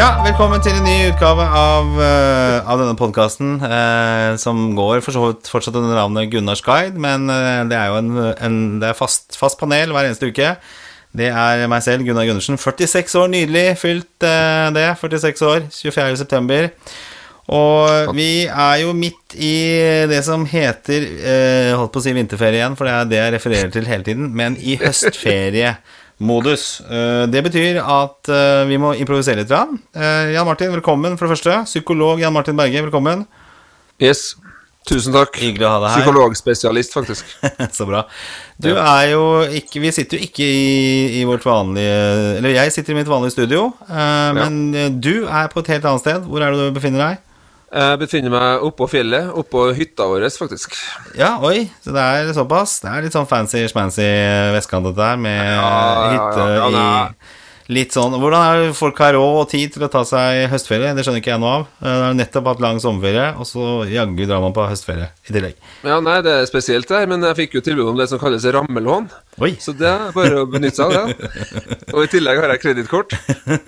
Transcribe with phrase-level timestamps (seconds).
[0.00, 5.12] Ja, velkommen til en ny utgave av, uh, av denne podkasten, Uh, som går for
[5.12, 8.88] så vidt fortsatt under navnet Gunnars guide, men uh, det er jo en, en det
[8.88, 10.54] er fast, fast panel hver eneste uke.
[11.12, 12.56] Det er meg selv, Gunnar Gundersen.
[12.56, 14.88] 46 år, nydelig fylt eh, det.
[15.02, 16.16] 46 år, 24.
[16.22, 16.70] september.
[17.50, 19.54] Og vi er jo midt i
[20.06, 23.34] det som heter eh, Holdt på å si vinterferie igjen, for det er det jeg
[23.34, 25.98] refererer til hele tiden, men i høstferiemodus.
[26.20, 29.50] Eh, det betyr at eh, vi må improvisere litt.
[29.50, 31.62] Eh, Jan Martin, velkommen, for det første.
[31.64, 33.24] Psykolog Jan Martin Berge, velkommen.
[34.00, 34.34] Yes.
[34.88, 35.32] Tusen takk.
[35.40, 36.04] Hyggelig å ha deg her.
[36.04, 37.32] Psykologspesialist, faktisk.
[37.76, 38.04] Så bra.
[38.60, 42.92] Du er jo ikke Vi sitter jo ikke i, i vårt vanlige Eller jeg sitter
[42.92, 44.88] i mitt vanlige studio, men ja.
[44.92, 46.24] du er på et helt annet sted.
[46.28, 47.24] Hvor er det du befinner deg?
[47.70, 50.74] Jeg befinner meg oppå fjellet, oppå hytta vår, faktisk.
[51.18, 52.80] Ja, oi, så det er såpass.
[52.82, 54.08] Det er litt sånn fancy-schmancy
[54.56, 55.68] vestkant dette her, med Ja,
[56.10, 57.38] hytte ja, ja, i
[57.70, 60.90] litt sånn Hvordan er det folk har råd og tid til å ta seg høstferie?
[60.96, 61.66] Det skjønner ikke jeg noe av.
[61.78, 65.30] Eh, Det har nettopp hatt lang sommerferie, og så jaggu drar man på høstferie i
[65.36, 65.54] tillegg.
[65.86, 68.44] Ja, nei, det er spesielt der, men jeg fikk jo tilbud om det som kalles
[68.44, 69.06] rammelån.
[69.62, 71.30] Så det er bare å benytte seg av det.
[71.94, 73.14] Og i tillegg har jeg kredittkort.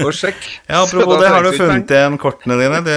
[0.05, 0.41] Og sjekk.
[0.69, 2.81] Ja, Apropos det, har du funnet igjen kortene dine?
[2.87, 2.97] Det,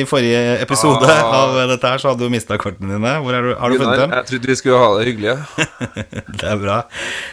[0.00, 1.28] I forrige episode Ah.
[1.44, 3.12] av dette her så hadde du mista kortene dine.
[3.22, 4.14] Hvor du, har du funnet dem?
[4.18, 5.36] Jeg trodde vi skulle ha det hyggelig.
[6.40, 6.78] Det er bra.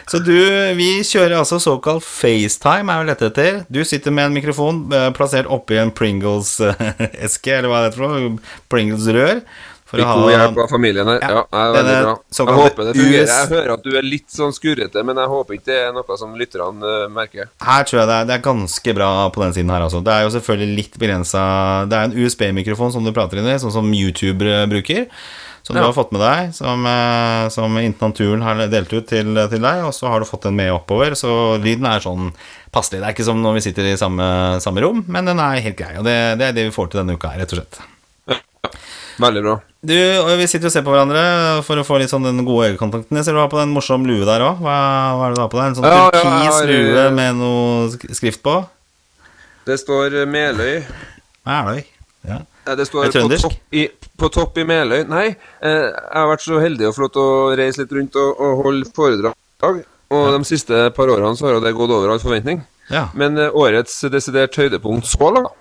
[0.08, 0.34] Så du,
[0.78, 3.58] vi kjører altså såkalt FaceTime, er vel dette etter.
[3.72, 8.12] Du sitter med en mikrofon eh, plassert oppi en Pringles-eske, eller hva det er for
[8.12, 8.32] noe.
[8.72, 9.42] Pringles-rør.
[9.92, 11.18] For å ha hjelp av familien her.
[11.20, 12.14] Ja, Ja, det er veldig bra.
[12.38, 13.26] Jeg håper det fungerer.
[13.26, 15.92] US Jeg hører at du er litt sånn skurrete, men jeg håper ikke det er
[15.92, 17.52] noe som lytterne uh, merker.
[17.62, 20.00] Her tror jeg det er, det er ganske bra på den siden her, altså.
[20.04, 21.44] Det er jo selvfølgelig litt begrensa
[21.90, 25.08] Det er en USB-mikrofon som du prater inn i, sånn som YouTube bruker.
[25.62, 29.62] Som du har fått med deg, som, eh, som Internaturen har delt ut til, til
[29.62, 29.84] deg.
[29.86, 32.32] Og så har du fått den med oppover, så lyden er sånn
[32.74, 32.98] passelig.
[32.98, 34.26] Det er ikke som når vi sitter i samme,
[34.64, 35.94] samme rom, men den er helt grei.
[36.00, 37.82] Og det, det er det vi får til denne uka her, rett og slett.
[39.22, 39.54] Veldig bra.
[39.82, 41.22] Du, og Vi sitter og ser på hverandre
[41.66, 43.16] for å få litt sånn den gode øyekontakten.
[43.18, 44.60] Jeg ser du har på deg en morsom lue der òg.
[44.62, 44.76] Hva,
[45.18, 45.66] hva er det du har på deg?
[45.72, 48.56] En sånn Ja, ja, turkis har, lue eh, med noe skrift på?
[49.66, 50.80] Det står eh, Meløy.
[51.46, 51.82] Meløy.
[52.28, 52.40] Ja.
[52.66, 53.86] Eh, Det står på topp, i,
[54.18, 55.02] på topp i Meløy.
[55.10, 55.26] Nei,
[55.62, 57.26] eh, jeg har vært så heldig og flott å
[57.58, 59.34] reise litt rundt og, og holde foredrag.
[60.12, 62.62] Og de siste par årene så har det gått over all forventning.
[62.92, 63.06] ja.
[63.18, 65.54] Men årets desidert høydepunkt så langt,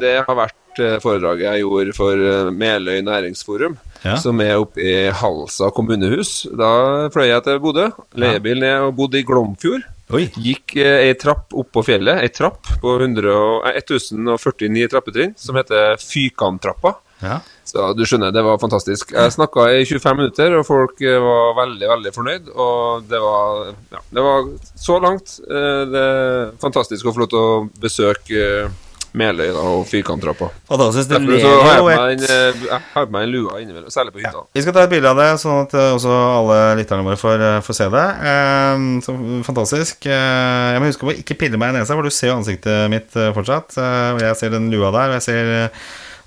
[0.00, 4.14] det har vært eh, foredraget jeg gjorde for eh, Meløy næringsforum, Ja.
[4.22, 6.46] som er oppe i Halsa kommunehus.
[6.54, 9.82] Da fløy jeg til Bodø, leiebil ned og bodde i Glomfjord.
[10.14, 10.22] Oi.
[10.38, 15.34] Gikk eh, ei trapp opp på fjellet, ei trapp på 100 og- eh, 1049 trappetrinn,
[15.36, 16.94] som heter Fykantrappa.
[17.20, 17.40] Ja.
[17.66, 19.10] Så du skjønner, det var fantastisk.
[19.12, 22.46] Jeg snakka i 25 minutter, og folk var veldig, veldig fornøyd.
[22.54, 24.46] Og det var, ja, det var
[24.78, 28.70] så langt det er fantastisk å få lov til å besøke
[29.18, 30.48] Meløy da, og Fyrkanttrappa.
[30.70, 31.10] Fantastisk.
[31.12, 34.22] Derfor så har jeg på meg en, eh, jeg meg en lue innimellom, særlig på
[34.22, 34.44] hytta.
[34.54, 37.46] Vi skal ta et bilde av det, sånn at eh, også alle lytterne våre får,
[37.50, 38.06] eh, får se det.
[38.32, 39.16] Eh, så
[39.48, 40.06] fantastisk.
[40.06, 42.38] Eh, jeg må huske på å ikke pille meg i nesa, for du ser jo
[42.40, 43.78] ansiktet mitt fortsatt.
[43.78, 45.80] Og jeg ser den lua der, og jeg ser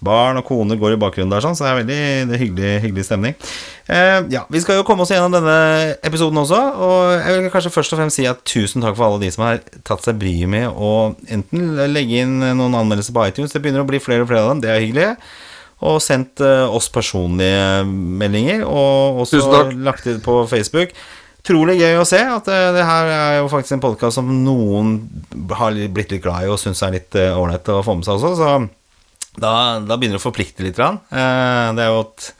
[0.03, 1.99] barn og kone går i bakgrunnen der, sånn, så det er veldig
[2.31, 3.37] det er hyggelig, hyggelig stemning.
[3.91, 5.57] Eh, ja, Vi skal jo komme oss gjennom denne
[6.07, 9.21] episoden også, og jeg vil kanskje først og fremst si at tusen takk for alle
[9.23, 13.53] de som har tatt seg bryet med å enten legge inn noen anmeldelser på iTunes,
[13.53, 15.09] det begynner å bli flere og flere av dem, det er hyggelig
[15.81, 20.93] og sendt eh, oss personlige meldinger, og også lagt det på Facebook.
[21.41, 24.99] Trolig gøy å se at eh, det her er jo faktisk en podkast som noen
[25.57, 28.19] har blitt litt glad i og syns er litt eh, ålreit å få med seg
[28.19, 28.51] også, så
[29.39, 30.79] da, da begynner det å forplikte litt.
[30.81, 32.31] Eh, det er jo et,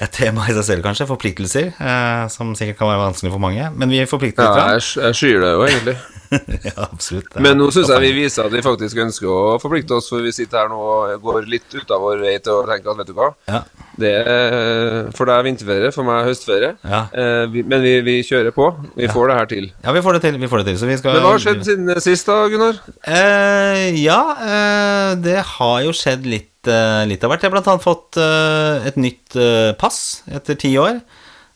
[0.00, 1.06] et tema i seg selv, kanskje.
[1.10, 1.72] Forpliktelser.
[1.80, 3.70] eh, Som sikkert kan være vanskelig for mange.
[3.76, 4.62] Men vi forplikter Ja, litt.
[4.62, 5.96] Ja, jeg, jeg skyer det jo, egentlig.
[6.68, 7.30] ja, absolutt.
[7.34, 10.20] Er- Men nå syns jeg vi viser at vi faktisk ønsker å forplikte oss, for
[10.22, 12.98] vi sitter her nå og går litt ut av vår vei til å tenke at
[13.00, 13.62] vet du hva, Ja.
[13.98, 16.74] det er for deg vinterferie, for meg høstferie.
[16.84, 17.00] Ja.
[17.12, 18.68] Eh, vi, men vi, vi kjører på.
[18.94, 19.70] Vi får det her til.
[19.84, 20.38] ja, vi får det til.
[20.38, 20.78] Vi får det til.
[20.84, 22.78] Så vi skal Men hva har skjedd siden sist, da, Gunnar?
[23.08, 27.42] Eh, ja, eh, det har jo skjedd litt, eh, litt av hvert.
[27.42, 31.00] Jeg har blant annet fått eh, et nytt eh, pass etter ti år.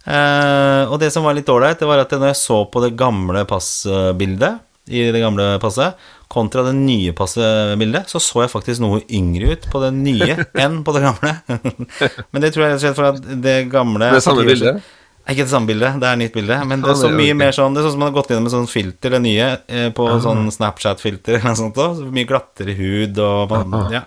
[0.02, 3.44] Og det som var litt ålreit, det var at når jeg så på det gamle
[3.46, 4.58] passbildet
[4.90, 5.94] i det gamle passet,
[6.32, 10.80] kontra det nye passbildet, så så jeg faktisk noe yngre ut på det nye enn
[10.82, 11.36] på det gamle.
[12.32, 14.90] Men det tror jeg rett og slett for at det gamle Det er samme bildet?
[15.22, 16.56] er ikke det samme bildet, det er nytt bilde.
[16.66, 18.48] Men det er så mye mer sånn Det er sånn som man har gått gjennom
[18.48, 19.50] med sånn filter, det nye,
[19.94, 22.00] på sånn Snapchat-filter eller noe sånt òg.
[22.00, 23.54] Så mye glattere hud og
[23.94, 24.02] Ja.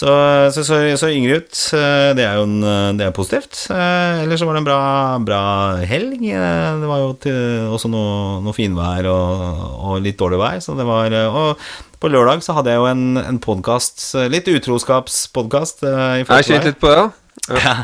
[0.00, 0.08] Så,
[0.54, 1.52] så, så, så yngre ut.
[1.76, 3.66] eh, Det er jo en, eh, det er positivt.
[3.74, 4.80] Eh, Ellers så var det en bra,
[5.28, 5.42] bra
[5.84, 6.22] helg.
[6.24, 9.42] Det var jo til, også noe, noe finvær og,
[9.90, 11.66] og litt dårlig vær, så det var Og
[12.00, 16.72] på lørdag så hadde jeg jo en, en podkast, litt utroskapspodkast, Jeg har Jeg kjente
[16.72, 17.02] litt på det,
[17.50, 17.58] ja.
[17.60, 17.74] ja,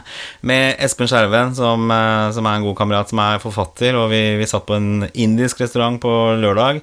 [0.41, 1.85] med Espen Skjerven, som,
[2.33, 3.99] som, er en god kamerat, som er forfatter.
[4.01, 6.81] Og vi, vi satt på en indisk restaurant på lørdag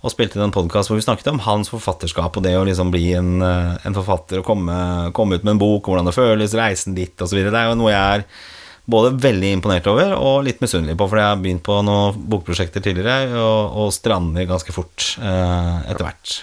[0.00, 2.92] og spilte inn en podkast hvor vi snakket om hans forfatterskap og det å liksom
[2.92, 4.76] bli en, eh, en forfatter og komme,
[5.16, 7.42] komme, ut med en bok, hvordan det føles, reisen dit osv.
[7.44, 8.24] Det er jo noe jeg er
[8.90, 12.82] både veldig imponert over og litt misunnelig på, for jeg har begynt på noen bokprosjekter
[12.84, 16.40] tidligere og, og strander ganske fort eh, etter hvert.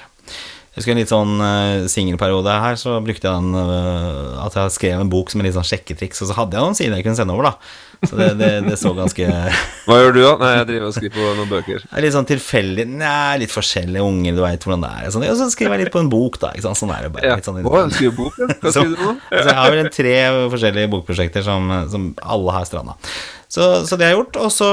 [0.77, 4.73] Jeg husker en litt sånn uh, singelperiode her, så brukte jeg den uh, at jeg
[4.75, 7.05] skrev en bok som en litt sånn sjekketriks, og så hadde jeg noen sider jeg
[7.07, 8.03] kunne sende over, da.
[8.03, 9.25] Så det, det, det så ganske
[9.87, 10.33] Hva gjør du, da?
[10.37, 11.87] Nei, jeg driver og skriver på noen bøker.
[12.05, 15.07] Litt sånn tilfeldig Nei, litt forskjellige unger, du veit hvordan det er.
[15.15, 16.51] Sånn, og så skriver jeg litt på en bok, da.
[16.53, 16.77] Ikke sant?
[16.77, 17.33] Sånn er det bare.
[17.41, 18.51] Litt sånn, Å, skriver bok, ja.
[18.61, 19.15] Hva skriver du nå?
[19.33, 20.15] så jeg har vel en tre
[20.53, 22.99] forskjellige bokprosjekter som, som alle har stranda.
[23.47, 24.39] Så, så, det har jeg gjort.
[24.43, 24.69] Og så,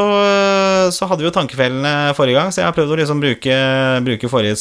[0.94, 3.59] så, hadde vi jo Tankefellene forrige gang, så jeg har prøvd å liksom bruke,
[4.09, 4.56] bruke forrige,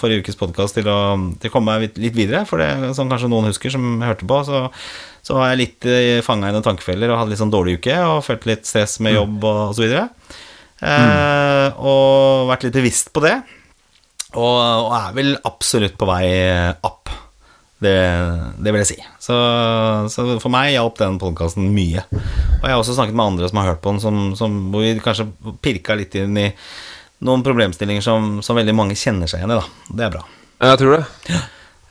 [0.00, 2.46] forrige ukes podkast til, til, å komme meg litt videre.
[2.48, 4.64] For det, som kanskje noen husker, som hørte på, så,
[5.22, 5.90] så var jeg litt
[6.26, 9.18] fanga i noen tankefeller og hadde litt sånn dårlig uke og følte litt stress med
[9.18, 10.08] jobb og, og så videre.
[10.82, 13.36] Eh, og vært litt bevisst på det.
[14.32, 14.56] Og,
[14.88, 16.26] og er vel absolutt på vei
[16.82, 17.12] opp.
[17.82, 17.98] Det,
[18.62, 18.98] det, vil jeg si.
[19.22, 19.36] Så,
[20.12, 22.04] så for meg hjalp den podkasten mye.
[22.62, 24.84] Og jeg har også snakket med andre som har hørt på den, som, som, hvor
[24.84, 25.26] vi kanskje
[25.64, 26.46] pirka litt inn i
[27.26, 29.58] noen problemstillinger som, som, veldig mange kjenner seg igjen i.
[29.58, 30.22] da Det er bra.
[30.62, 31.02] Jeg tror det.
[31.32, 31.42] Ja.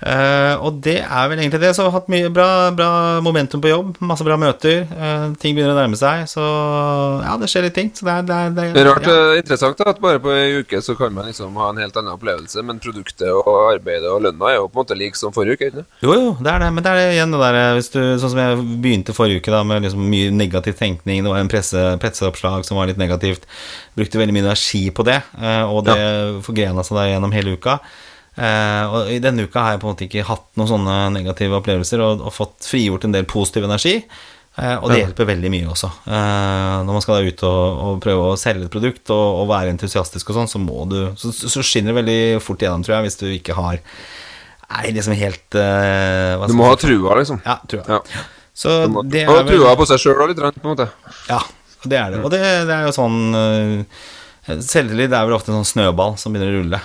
[0.01, 1.75] Uh, og det er vel egentlig det.
[1.77, 2.89] Så jeg har hatt mye bra, bra
[3.21, 3.99] momentum på jobb.
[4.01, 4.87] Masse bra møter.
[4.89, 6.23] Uh, ting begynner å nærme seg.
[6.31, 7.91] Så ja, det skjer litt ting.
[7.93, 9.13] Så det er, det er, det er, det er rart ja.
[9.13, 12.01] uh, interessant da, at bare på ei uke så kan man liksom ha en helt
[12.01, 15.35] annen opplevelse, men produktet og arbeidet og lønna er jo på en måte lik som
[15.35, 16.73] forrige uke, ikke Jo, jo, det er det.
[16.73, 19.61] Men det er igjen det der hvis du, Sånn som jeg begynte forrige uke, da
[19.67, 21.21] med liksom mye negativ tenkning.
[21.21, 23.45] Det var en presse, presseoppslag som var litt negativt.
[23.97, 25.19] Brukte veldig mye energi på det,
[25.67, 26.13] og det ja.
[26.45, 27.81] forgrena seg da gjennom hele uka.
[28.31, 31.57] Uh, og I denne uka har jeg på en måte ikke hatt noen sånne negative
[31.57, 33.97] opplevelser og, og fått frigjort en del positiv energi.
[34.55, 35.89] Uh, og det hjelper veldig mye også.
[36.05, 39.49] Uh, når man skal da ut og, og, prøve å selge et produkt og, og
[39.51, 42.97] være entusiastisk og sånn, så må du så, så, skinner det veldig fort igjennom, tror
[42.97, 43.81] jeg, hvis du ikke har
[44.71, 47.41] Nei, liksom helt Du må ha trua, liksom.
[47.43, 47.81] Ja, trua.
[47.91, 48.21] Ja.
[48.55, 49.49] Så må, det er vel...
[49.49, 50.85] trua på seg sjøl òg, litt, på en måte.
[51.27, 51.41] Ja,
[51.83, 52.21] det er det.
[52.23, 52.39] Og det,
[52.69, 53.17] det er jo sånn
[54.41, 56.79] Selvtillit er vel ofte en sånn snøball som begynner å rulle,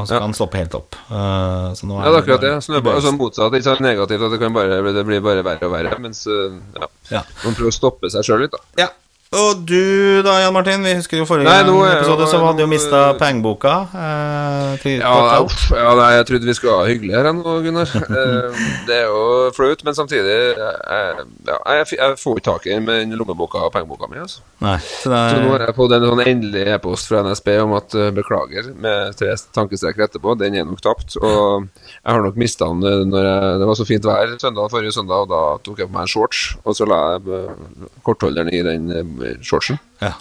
[0.00, 0.18] og så Ja.
[0.18, 0.96] kan den stoppe helt opp.
[1.08, 2.52] Så nå Ja, det er akkurat det.
[2.66, 3.52] Snøball, altså motsatt.
[3.54, 5.98] Ikke sant negativt, at det, kan bare, det blir bare verre og verre.
[6.02, 6.88] Mens ja.
[7.10, 7.22] Ja.
[7.44, 8.58] man prøver å stoppe seg sjøl litt, da.
[8.76, 8.88] Ja.
[9.36, 10.84] Og du da, Jan Martin?
[10.86, 13.74] Vi husker jo forrige Nei, nå er episode så hadde jo mista pengeboka.
[13.92, 15.14] eh, Ja,
[15.76, 17.94] ja nei, jeg trodde vi skulle ha hyggelig her nå, Gunnar.
[18.16, 21.18] Eh, det er jo flaut, men samtidig eh,
[21.48, 24.20] ja, jeg, jeg får ikke tak i den lommeboka og pengeboka mi.
[24.22, 24.40] Altså.
[24.64, 27.50] Nei, så det Så nå er, har jeg fått en sånn endelig e-post fra NSB
[27.64, 30.36] om at uh, beklager, med tre tankestreker etterpå.
[30.40, 31.18] Den er nok tapt.
[31.20, 34.70] Og jeg har nok mista den eh, når jeg, det var så fint vær søndag
[34.72, 37.90] forrige søndag, og da tok jeg på meg en shorts, og så la jeg eh,
[38.06, 38.88] kortholderen i den
[39.42, 39.78] shortsen.
[40.00, 40.12] ja.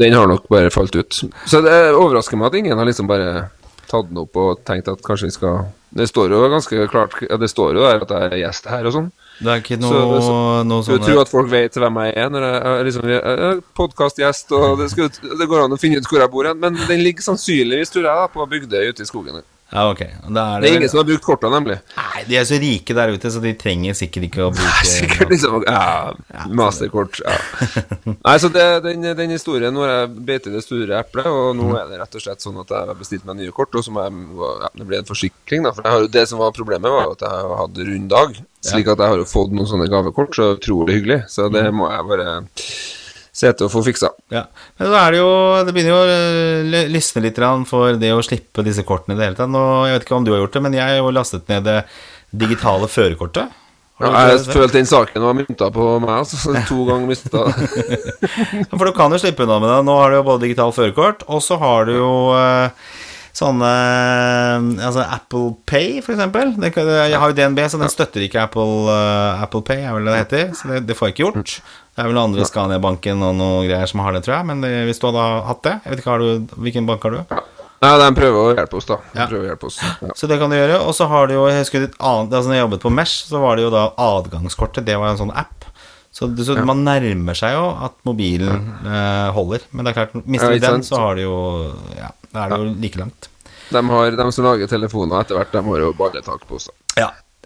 [0.00, 1.12] Den har nok bare falt ut.
[1.46, 3.50] Så det overrasker meg at ingen har liksom bare
[3.90, 7.36] tatt den opp og tenkt at kanskje vi skal Det står jo ganske klart ja,
[7.36, 9.10] Det står jo der at jeg er gjest her og sånn.
[9.42, 12.16] det er ikke Så- noe, så- noe sånn Du tror at folk vet hvem jeg
[12.16, 15.08] er når jeg er liksom, podkastgjest, og det, skal,
[15.38, 16.58] det går an å finne ut hvor jeg bor hen.
[16.62, 19.42] Men den ligger sannsynligvis, tror jeg, da, på Bygdøy ute i skogen.
[19.72, 20.02] Ja, ok.
[20.28, 21.78] Da er Det er ingen som har brukt kortene, nemlig.
[21.96, 25.32] Nei, de er så rike der ute, så de trenger sikkert ikke å bruke Sikkert
[25.32, 26.12] liksom Ja,
[26.52, 27.22] masterkort.
[27.24, 27.38] Ja.
[28.26, 31.56] Nei, så det, den, den historien Nå har jeg beit i det store eplet, og
[31.56, 33.86] nå er det rett og slett sånn at jeg har bestilt meg nye kort, og
[33.86, 35.72] så må jeg ja, Det blir en forsikring, da.
[35.76, 38.42] For har, det som var problemet, var at jeg har hatt rund dag.
[38.62, 41.22] Slik at jeg har jo fått noen sånne gavekort, så utrolig hyggelig.
[41.32, 42.42] Så det må jeg bare
[43.32, 44.12] se til å få fiksa.
[44.32, 44.44] Ja.
[44.78, 45.32] Men da er det jo
[45.64, 49.30] Det begynner jo å eh, lysne litt for det å slippe disse kortene i det
[49.30, 49.52] hele tatt.
[49.52, 51.64] Nå, jeg vet ikke om du har gjort det, men jeg har jo lastet ned
[51.68, 51.80] det
[52.32, 53.58] digitale førerkortet.
[54.02, 56.38] Ja, jeg følte den saken var mynta på meg, altså.
[56.40, 57.44] Så to ganger mista
[58.72, 59.78] For du kan jo slippe unna med det.
[59.86, 62.88] Nå har du jo både digital førerkort, og så har du jo eh,
[63.36, 66.56] sånne eh, Altså Apple Pay, for eksempel.
[66.66, 68.98] Jeg har jo DNB, så den støtter ikke Apple,
[69.44, 70.52] Apple Pay, er vel det det heter.
[70.58, 71.56] Så det, det får jeg ikke gjort.
[71.92, 74.48] Det er vel andre Scania-banken og noe greier som har det, tror jeg.
[74.48, 77.16] Men det, hvis du hadde hatt det Jeg vet ikke, har du, Hvilken bank har
[77.16, 77.34] du?
[77.82, 78.96] Nei, de prøver å hjelpe oss, da.
[79.18, 79.26] Ja.
[79.26, 79.80] hjelpe oss.
[79.82, 80.12] Ja.
[80.16, 80.78] Så det kan du gjøre.
[80.86, 83.26] Og så har du jo Jeg husker et annet altså når jeg jobbet på Mesh,
[83.28, 84.86] så var det jo da adgangskortet.
[84.86, 85.66] Det var en sånn app.
[86.12, 89.66] Så, det, så man nærmer seg jo at mobilen eh, holder.
[89.72, 91.36] Men det er klart, mister Ja, du den, så har du jo
[91.96, 93.28] Ja, da er det jo like langt.
[93.72, 96.68] De, har, de som lager telefoner etter hvert, de har jo balletak på oss.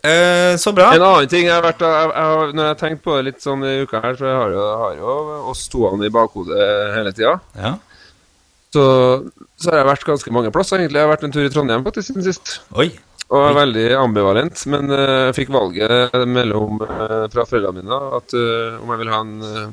[0.03, 0.91] Eh, så bra.
[0.95, 3.43] En annen ting jeg har vært jeg, jeg, Når jeg har tenkt på det litt
[3.43, 5.17] sånn i uka her, for jeg har jo, har jo
[5.53, 7.76] oss toene i bakhodet hele tida, Ja.
[8.76, 8.83] Så,
[9.57, 10.99] så har jeg vært ganske mange plasser, egentlig.
[11.00, 12.59] Jeg har vært en tur i Trondheim faktisk siden sist.
[12.76, 12.91] Oi.
[13.26, 18.35] Og er veldig ambivalent, men jeg jeg fikk valget mellom uh, fra foreldrene mine at
[18.38, 19.73] uh, om jeg vil ha en eh,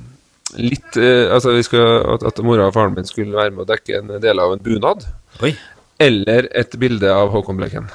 [0.63, 3.70] litt eh, Altså vi skal, at, at mora og faren min skulle være med å
[3.70, 5.06] dekke en del av en bunad.
[5.46, 5.53] Oi.
[6.01, 7.89] Eller et bilde av Håkon Bleken.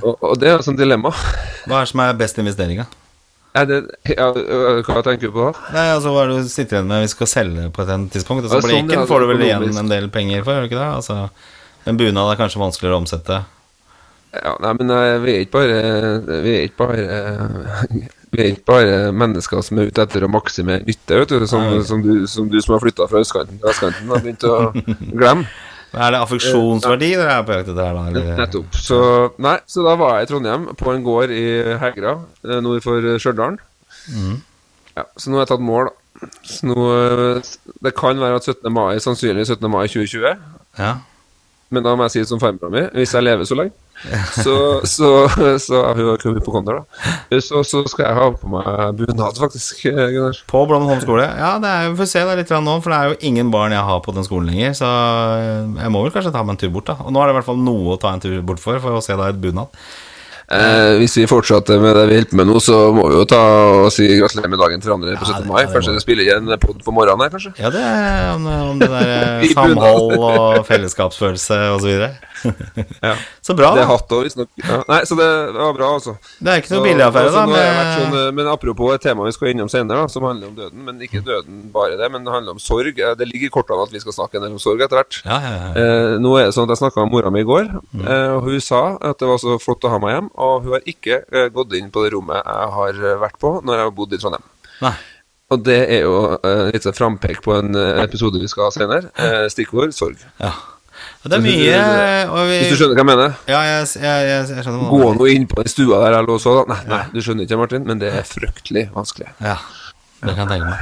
[0.00, 1.12] Og, og det er et sånt dilemma.
[1.66, 2.88] Hva er det som er best investeringa?
[3.50, 4.28] Er det, ja,
[4.86, 5.48] hva tenker du på?
[5.74, 8.04] Nei, altså Hva er det du sitter igjen med hvis du skal selge på et
[8.14, 8.44] tidspunkt?
[8.46, 10.78] Altså, sånn, Bleken ja, får du vel igjen en del penger for, gjør du ikke
[10.78, 10.90] det?
[11.00, 11.16] Altså,
[11.90, 13.40] En bunad er kanskje vanskeligere å omsette.
[14.30, 15.78] Ja, nei, men nei, vi er ikke bare
[16.44, 17.06] Vi er ikke bare
[18.30, 21.46] Vi er ikke bare mennesker som er ute etter å maksimere nytte, vet du.
[21.50, 24.60] Som, som, du, som du som har flytta fra østkanten til vestkanten har begynt å
[25.18, 25.50] glemme.
[25.92, 28.24] Men Er det affeksjonsverdi dere er på jakt etter her, da?
[28.38, 28.76] Nettopp.
[28.78, 29.00] Så,
[29.42, 31.44] nei, så da var jeg i Trondheim, på en gård i
[31.82, 32.12] Hegra,
[32.46, 33.58] eh, nord for Stjørdal.
[34.14, 34.36] Mm.
[34.96, 36.28] Ja, så nå har jeg tatt mål, da.
[36.46, 37.50] Så nå, eh,
[37.82, 38.70] det kan være at 17.
[38.72, 39.70] mai, sannsynligvis 17.
[39.72, 40.36] mai 2020.
[40.78, 40.92] Ja.
[41.70, 43.74] Men da må jeg si det som farmora mi, hvis jeg lever så lenge.
[44.32, 44.54] Så,
[44.88, 45.08] så,
[45.60, 46.78] så Hun har ikke da.
[47.38, 49.84] Så, så skal jeg ha på meg bunad, faktisk.
[49.90, 50.40] eh, Gunnar.
[50.50, 51.28] På Blomholm skole?
[51.28, 53.76] Ja, det er, vi får se det litt nå, for det er jo ingen barn
[53.76, 54.74] jeg har på den skolen lenger.
[54.80, 56.98] Så jeg må vel kanskje ta meg en tur bort, da.
[57.04, 58.98] Og nå er det i hvert fall noe å ta en tur bort for, for
[58.98, 59.70] å se da et bunad.
[60.50, 63.26] Eh, hvis vi fortsetter med det vi holder på med nå, så må vi jo
[63.30, 63.38] ta
[63.84, 65.46] og si gratulerer med dagen til andre på 17.
[65.46, 65.62] mai.
[65.70, 67.52] Kanskje det spiller igjen en pod på morgenen her, kanskje?
[67.60, 69.12] Ja, det er om, om det der
[69.44, 72.10] eh, samhold og fellesskapsfølelse og så videre.
[73.04, 73.12] Ja.
[73.44, 74.78] Så bra, Det er hatt og visstnok ja.
[74.88, 76.14] Nei, så det var bra, altså.
[76.40, 77.64] Det er ikke noe billig affære, altså, da.
[77.76, 80.54] vært sånn, eh, men apropos et tema vi skal innom senere, da, som handler om
[80.56, 80.80] døden.
[80.86, 82.96] Men ikke døden bare det, men det handler om sorg.
[82.96, 85.18] Eh, Det ligger i kortene at vi skal snakke en del om sorg etter hvert.
[85.26, 85.68] ja, ja, ja.
[85.82, 88.06] Eh, nå er det sånn at Jeg snakka med mora mi i går, Mm.
[88.08, 88.80] eh, og hun sa
[89.10, 90.30] at det var så flott å ha meg hjem.
[90.40, 93.54] Og hun har ikke uh, gått inn på det rommet jeg har eh, vært på
[93.64, 94.50] når jeg har bodd i Trondheim.
[94.80, 94.96] Nei.
[95.50, 99.10] Og det er jo uh, litt sånn frampek på en episode vi skal ha senere.
[99.18, 100.22] Uh, stikkord sorg.
[100.40, 100.54] Ja.
[101.24, 101.76] Det er mye
[102.48, 103.36] vi, Hvis du skjønner hva jeg mener?
[103.48, 106.36] Ja, jeg, jeg, jeg, jeg skjønner Gå nå inn på den stua der jeg lå
[106.40, 106.74] så, da.
[106.74, 109.28] Nei, nei, du skjønner ikke, Martin, men det er fryktelig vanskelig.
[109.44, 109.56] Ja,
[110.20, 110.80] det kan jeg tenke meg.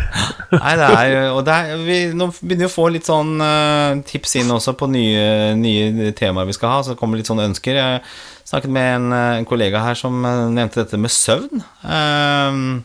[2.18, 6.48] Nå begynner vi å få litt sånn uh, tips inn også på nye, nye temaer
[6.48, 6.80] vi skal ha.
[6.82, 7.78] Så det kommer litt sånne ønsker.
[7.78, 8.02] Jeg
[8.48, 11.62] snakket med en, eh, en kollega her som eh, nevnte dette med søvn.
[11.84, 12.80] Eh,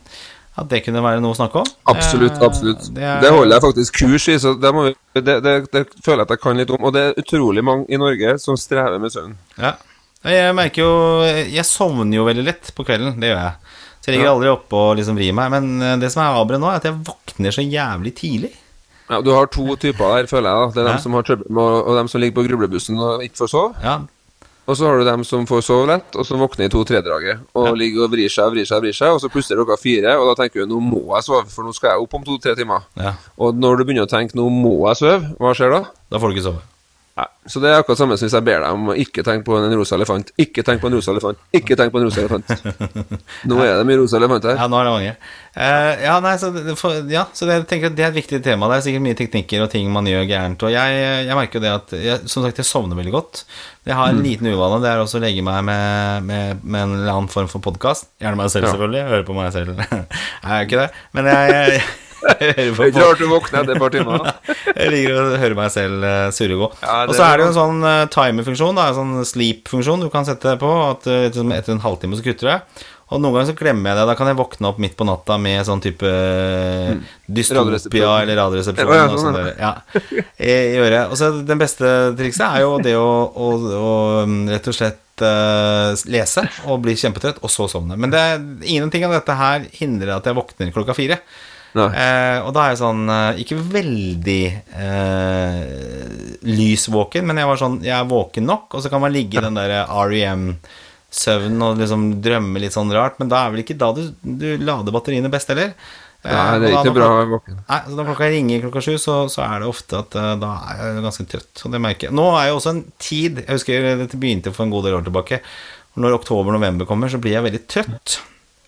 [0.56, 1.70] at det kunne være noe å snakke om.
[1.90, 2.84] Absolutt, Eh, absolutt.
[2.94, 6.22] det er- Det holder jeg faktisk kurs i, så det, vi, det, det, det føler
[6.22, 6.84] jeg at jeg kan litt om.
[6.84, 9.34] Og det er utrolig mange i Norge som strever med søvn.
[9.58, 9.72] Ja.
[10.24, 11.20] Jeg merker jo
[11.52, 13.18] Jeg sovner jo veldig lett på kvelden.
[13.20, 13.54] Det gjør jeg.
[14.00, 15.50] Så jeg ligger aldri oppe og liksom vrir meg.
[15.50, 18.52] Men det som er avbrutt nå, er at jeg våkner så jævlig tidlig.
[19.10, 20.56] Ja, Du har to typer der, føler jeg.
[20.60, 20.92] da Det er Ja.
[20.94, 23.74] dem som har trøbbel med og dem som ligger på grublebussen og ikke får sove.
[23.82, 23.98] Ja,
[24.66, 27.40] Og så har du dem som får sove lett, og som våkner i to-tre-draget.
[27.54, 27.72] Og Ja.
[27.74, 30.16] ligger og vrir seg og vrir seg, vrir seg og så plutselig er klokka fire,
[30.18, 32.54] og da tenker du nå må jeg sove, for nå skal jeg opp om to-tre
[32.56, 32.80] timer.
[32.96, 33.12] ja.
[33.38, 35.84] Og når du begynner å tenke nå må jeg sove, hva skjer da?
[36.10, 36.62] Da får du ikke sove.
[37.14, 37.26] Nei.
[37.46, 39.54] Så det er akkurat samme som hvis jeg ber deg om å ikke tenke på
[39.54, 40.32] en rosa elefant.
[40.40, 41.38] Ikke tenk på en rosa elefant.
[41.54, 42.48] Ikke tenk på en rosa elefant.
[43.50, 44.56] Nå er det mye rosa elefant her.
[44.58, 45.12] Ja, nå er det mange.
[45.54, 46.48] Uh, ja, nei, så,
[46.80, 48.66] for, ja, så det, jeg tenker at det er et viktig tema.
[48.72, 50.64] Det er sikkert mye teknikker og ting man gjør gærent.
[50.66, 53.44] Og jeg, jeg merker jo det at jeg, Som sagt, jeg sovner veldig godt.
[53.86, 54.24] Jeg har en Mm.
[54.26, 54.80] liten uvane.
[54.82, 58.08] Det er også å legge meg med, med, med en eller annen form for podkast.
[58.18, 58.72] Gjerne meg selv, Ja.
[58.74, 59.06] selvfølgelig.
[59.12, 59.76] høre på meg selv.
[59.84, 60.90] jeg gjør ikke det.
[61.14, 61.82] Men jeg,
[62.24, 64.30] ikke rart du våkner etter et par timer.
[64.78, 66.70] jeg liker å høre meg selv uh, surre gå.
[66.80, 70.26] Ja, og så er det jo en sånn uh, timerfunksjon, en sånn sleep-funksjon du kan
[70.28, 70.72] sette på.
[70.88, 72.58] At uh, etter, en halvtime så kutter det.
[73.12, 74.06] Og noen ganger så glemmer jeg det.
[74.08, 77.02] Da kan jeg våkne opp midt på natta med sånn type mm.
[77.36, 78.94] dystopia eller radioresepsjon.
[78.96, 79.72] Ja, og sånn ja,
[80.40, 81.12] i, øret.
[81.12, 85.22] Og så den beste trikset er jo det å, å, å um, rett og slett
[85.22, 87.98] uh, lese og bli kjempetrøtt, og så sovne.
[88.00, 88.24] Men det,
[88.72, 91.20] ingenting av dette her hindrer at jeg våkner klokka fire.
[91.90, 94.42] Eh, og da er jeg sånn eh, Ikke veldig
[94.78, 95.56] eh,
[96.46, 99.42] lysvåken, men jeg var sånn Jeg er våken nok, og så kan man ligge i
[99.42, 103.90] den der REM-søvnen og liksom drømme litt sånn rart, men da er vel ikke da
[103.96, 105.74] du, du lader batteriene best heller?
[106.24, 107.56] Eh, Nei, det er ikke bra å våken.
[107.68, 110.52] Nei, så Når klokka ringer klokka sju, så, så er det ofte at eh, da
[110.72, 111.64] er jeg ganske trøtt.
[111.66, 112.16] Og det merker jeg.
[112.16, 115.04] Nå er jo også en tid Jeg husker dette begynte for en god del år
[115.04, 115.42] tilbake.
[116.00, 118.16] Når oktober-november kommer, så blir jeg veldig trøtt.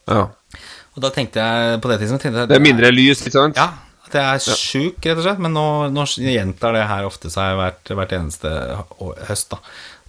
[0.07, 0.27] Ja.
[0.97, 3.59] Og da tenkte jeg på det tidspunktet jeg, Det er mindre lys, ikke sant?
[3.61, 3.67] ja,
[4.07, 5.43] at jeg er sjuk, rett og slett.
[5.45, 8.53] Men nå, nå gjentar det her ofte seg hvert, hvert eneste
[9.29, 9.51] høst.
[9.53, 9.61] da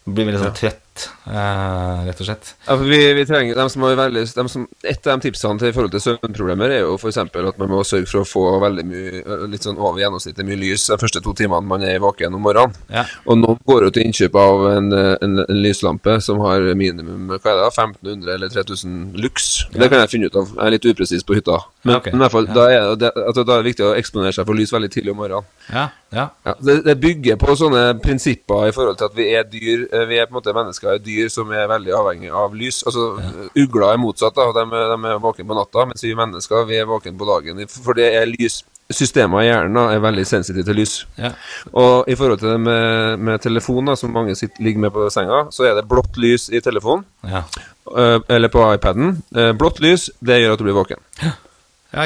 [0.07, 0.83] Blir veldig sånn trøtt,
[1.29, 2.51] eh, rett og slett.
[2.67, 5.71] Ja, vi, vi trenger dem som har veldig dem som, Et av de tipsene til
[5.71, 7.19] i forhold til søvnproblemer er jo f.eks.
[7.23, 10.87] at man må sørge for å få veldig mye litt sånn over gjennomsnittet mye lys
[10.91, 12.75] de første to timene man er våken om morgenen.
[12.93, 13.05] Ja.
[13.27, 17.39] Og nå går jo til innkjøp av en, en, en lyslampe som har minimum hva
[17.39, 19.49] er det, da, 1500 eller 3000 lux.
[19.73, 20.53] Det kan jeg finne ut av.
[20.55, 21.59] Jeg er litt upresis på hytta.
[21.87, 22.13] Men, okay.
[22.13, 22.55] men i hvert fall, ja.
[22.57, 25.13] da, er det, altså, da er det viktig å eksponere seg for lys veldig tidlig
[25.13, 25.49] om morgenen.
[25.71, 26.27] Ja, ja.
[26.63, 30.19] Det, det bygger på sånne prinsipper i forhold til at vi er dyr eh, Vi
[30.21, 32.83] er på en måte mennesker er dyr som er veldig avhengig av lys.
[32.87, 33.09] Altså,
[33.57, 34.37] Ugler er motsatt.
[34.37, 37.63] da De, de er våkne på natta, mens vi mennesker vi er våkne på dagen.
[37.67, 40.93] For det er lys Systemet i hjernen da, er veldig sensitive til lys.
[41.19, 41.33] ja.
[41.75, 45.09] Og i forhold til det med, med telefon, da, som mange sitter, ligger med på
[45.11, 47.43] senga, så er det blått lys i telefonen, ja.
[47.91, 49.17] eh, eller på iPaden.
[49.35, 51.03] Eh, blått lys, det gjør at du blir våken.
[51.19, 51.33] Ja,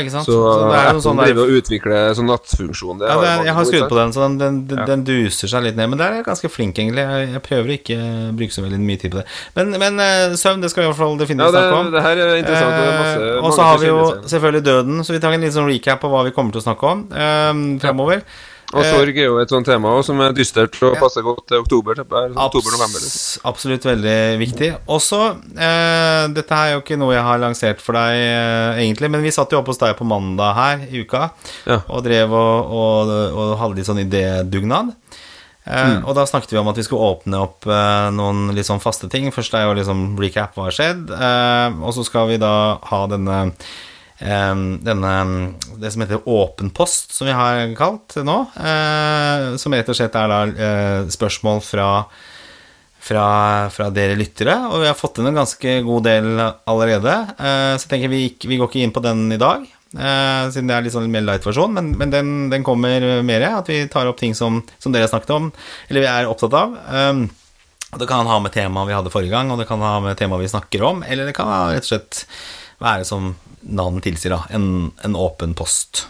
[0.02, 0.28] ikke sant?
[0.30, 0.36] Så,
[0.70, 3.00] det er jo Apple sånn der driver og utvikler sånn nattfunksjon.
[3.02, 4.86] Det Ja, det er, jeg har skrudd på den, så den, den, den, Ja.
[4.86, 5.90] den duser seg litt ned.
[5.90, 7.02] Men der er jeg ganske flink, egentlig.
[7.02, 9.26] Jeg, jeg prøver ikke å bruke så veldig mye tid på det.
[9.58, 11.92] Men, men eh, søvn, det skal vi i hvert fall Ja, definitivt snakke om.
[11.92, 12.78] det her er interessant.
[12.78, 14.00] og masse, Eh, og så har vi jo
[14.36, 16.68] selvfølgelig døden, så vi tar en liten sånn recap på hva vi kommer til å
[16.70, 18.22] snakke om eh, fremover.
[18.74, 21.46] Og Eh, sorg er jo et sånt tema også, som er dystert og passer godt
[21.48, 21.92] til oktober.
[22.00, 23.00] er Oktober-november.
[23.04, 23.42] liksom.
[23.44, 24.70] Abs absolutt veldig viktig.
[24.88, 25.20] Også,
[25.58, 29.30] eh, dette er jo ikke noe jeg har lansert for deg eh, egentlig, men vi
[29.32, 31.32] satt jo oppe hos deg på mandag her i uka
[31.68, 31.82] Ja.
[31.90, 34.94] og drev og, og, og hadde litt sånn idédugnad.
[35.68, 38.82] Eh, Og da snakket vi om at vi skulle åpne opp eh, noen litt sånn
[38.82, 39.30] faste ting.
[39.32, 43.02] Først er jo liksom recap hva har skjedd, eh, og så skal vi da ha
[43.12, 43.52] denne
[44.22, 45.12] denne,
[45.82, 48.36] det som heter åpen post, som vi har kalt nå.
[48.54, 51.88] eh, som rett og slett er da eh, spørsmål fra,
[53.02, 53.26] fra,
[53.74, 54.56] fra dere lyttere.
[54.70, 56.32] Og vi har fått inn en ganske god del
[56.70, 57.18] allerede.
[57.34, 60.76] eh, så jeg tenker vi, vi går ikke inn på den i dag, siden det
[60.78, 61.74] er litt sånn mer light-versjon.
[61.76, 63.50] Men, men den, den kommer mer.
[63.58, 65.50] At vi tar opp ting som, som dere har snakket om,
[65.90, 66.78] eller vi er opptatt av.
[66.88, 67.26] Um,
[68.00, 70.46] Det kan ha med temaet vi hadde forrige gang, og det kan ha med temaet
[70.46, 72.22] vi snakker om, eller det kan rett og slett
[72.80, 76.06] være som navnet tilsier, da, en, en åpen post.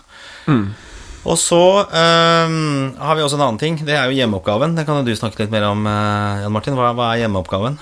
[1.22, 3.77] Og så um, har vi også en annen ting.
[3.86, 4.74] Det er jo hjemmeoppgaven.
[4.77, 6.77] Det kan jo du snakke litt mer om, eh, Jan Martin.
[6.77, 7.77] Hva, hva er hjemmeoppgaven?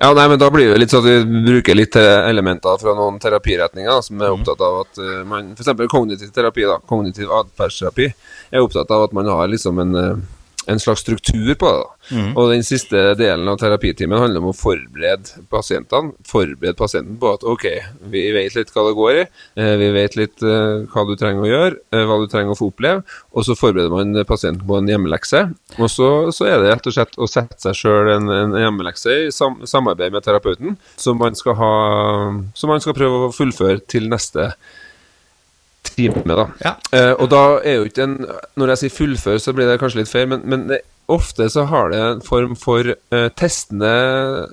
[0.00, 2.94] Ja, nei, men Da blir det litt sånn at vi bruker litt eh, elementer fra
[2.96, 5.84] noen terapiretninger som er opptatt av at eh, man F.eks.
[5.92, 8.08] kognitiv terapi, da, kognitiv atferdsterapi,
[8.50, 10.00] er opptatt av at man har liksom en,
[10.68, 11.78] en slags struktur på det.
[11.78, 12.22] da.
[12.36, 16.12] Og den siste delen av terapitimen handler om å forberede pasientene.
[16.28, 17.66] Forberede pasienten på at ok,
[18.12, 19.24] vi vet litt hva det går i,
[19.60, 22.58] eh, vi vet litt eh, hva du trenger å gjøre, eh, hva du trenger å
[22.58, 25.44] få oppleve, og så forbereder man pasienten på en hjemmelekse.
[25.78, 29.18] Og så, så er det rett og slett å sette seg sjøl en, en hjemmelekse
[29.28, 31.72] i sam, samarbeid med terapeuten, som man skal ha
[32.58, 34.50] Som man skal prøve å fullføre til neste
[35.98, 36.46] time, da.
[36.64, 36.74] Ja.
[36.94, 38.16] Eh, og da er jo ikke en
[38.58, 40.80] Når jeg sier fullfør, så blir det kanskje litt feil, men, men det,
[41.10, 43.92] ofte så har det en form for eh, testende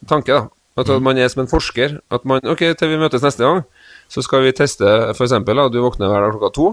[0.09, 0.51] tanke, da.
[0.75, 1.99] At, at man er som en forsker.
[2.11, 3.61] At man Ok, til vi møtes neste gang,
[4.11, 5.37] så skal vi teste f.eks.
[5.71, 6.65] Du våkner hver dag klokka to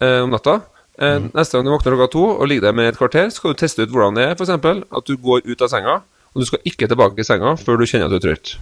[0.00, 0.62] eh, om natta.
[1.02, 1.30] Mm.
[1.34, 3.84] Neste gang du våkner klokka to og ligger der med et kvarter, skal du teste
[3.84, 4.52] ut hvordan det er, f.eks.
[4.52, 6.00] At du går ut av senga,
[6.32, 8.56] og du skal ikke tilbake i senga før du kjenner at du er trøtt.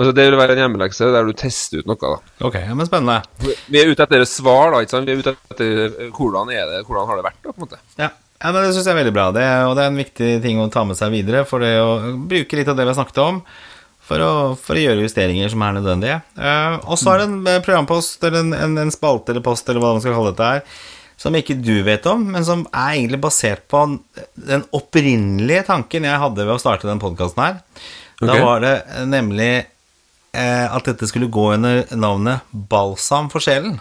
[0.00, 2.00] Altså Det vil være en hjemmelekse der du tester ut noe.
[2.00, 3.20] da Ok, ja, men spennende.
[3.68, 4.80] vi er ute etter svar, da.
[4.80, 5.08] ikke sant?
[5.08, 7.40] Vi er ute etter hvordan er det, hvordan har det vært.
[7.42, 7.80] da, på en måte.
[8.00, 8.08] Ja,
[8.40, 9.26] ja men Det syns jeg er veldig bra.
[9.36, 11.44] Det, og det er en viktig ting å ta med seg videre.
[11.44, 13.42] For det å bruke litt av det vi har snakket om,
[14.10, 16.16] for å, for å gjøre justeringer som er nødvendige.
[16.38, 19.68] Uh, og så er det en eh, programpost, eller en, en, en spalte eller post,
[19.68, 20.64] eller hva man skal kalle dette her,
[21.20, 23.84] som ikke du vet om, men som er egentlig basert på
[24.48, 27.60] den opprinnelige tanken jeg hadde ved å starte den podkasten her.
[28.24, 28.74] Da var det
[29.08, 29.52] nemlig
[30.32, 33.80] at dette skulle gå under navnet Balsam for sjelen.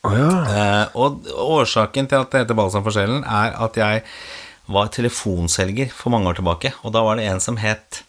[0.00, 4.04] Eh, og årsaken til at det heter Balsam for sjelen, er at jeg
[4.70, 6.72] var telefonselger for mange år tilbake.
[6.84, 8.02] Og da var det en som het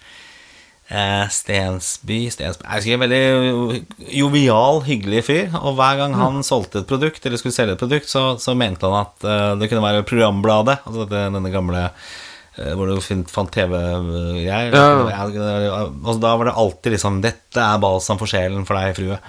[0.87, 3.81] eh, Stensby, Stensby Jeg husker en veldig
[4.21, 5.55] jovial, hyggelig fyr.
[5.61, 8.87] Og hver gang han solgte et produkt, eller skulle selge et produkt, så, så mente
[8.87, 10.79] han at eh, det kunne være programbladet.
[10.85, 12.11] Altså denne gamle eh,
[12.55, 12.99] hvor du
[13.31, 14.73] fant TV-greier.
[14.75, 15.83] Ja.
[16.03, 19.19] Og da var det alltid liksom 'Dette er balsam for sjelen for deg, frue'.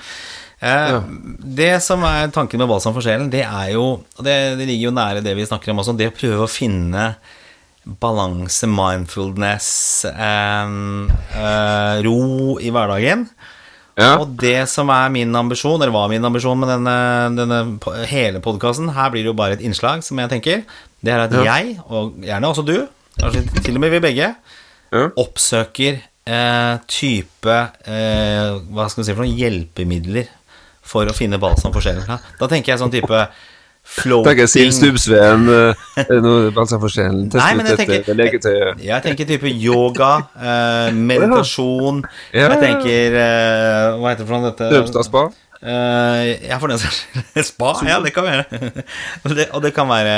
[0.62, 1.00] Eh,
[1.42, 3.84] Det som er tanken med balsam for sjelen, det er jo
[4.18, 6.50] og det, det ligger jo nære det vi snakker om også, det å prøve å
[6.50, 7.16] finne
[8.00, 10.66] balanse, mindfulness, eh,
[11.34, 13.26] eh, ro i hverdagen.
[13.98, 14.16] Ja.
[14.22, 18.88] Og det som er min ambisjon, eller var min ambisjon med denne, denne hele podkasten
[18.94, 20.62] Her blir det jo bare et innslag, som jeg tenker.
[21.04, 21.42] Det er at Ja.
[21.58, 22.88] jeg, og gjerne også du,
[23.20, 24.34] kanskje til og med vi begge,
[24.92, 25.06] Ja.
[25.16, 27.54] oppsøker eh, type
[27.88, 30.28] eh, Hva skal vi si for noen hjelpemidler
[30.82, 32.04] for å finne balsam for sjelen.
[32.38, 33.22] Da tenker jeg sånn type
[33.82, 37.24] Tenker Siv floating Stubbsveen uh, balsam for sjelen?
[37.32, 42.46] Testet tenker, et jeg tenker type yoga, eh, meditasjon Ja.
[42.52, 44.52] Jeg tenker eh, Hva heter det for noe?
[44.52, 45.24] Dette Strømstad spa?
[45.62, 47.44] Eh, ja, for den saks skyld.
[47.50, 48.46] Spa, ja, det kan være.
[49.22, 50.14] og, det, og det kan være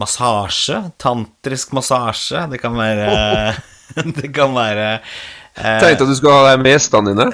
[0.00, 0.80] massasje.
[1.00, 2.46] Tantrisk massasje.
[2.52, 3.08] Det kan være
[4.18, 4.88] Det kan være
[5.54, 7.26] Tenkte at du skulle ha deg med gjestene dine.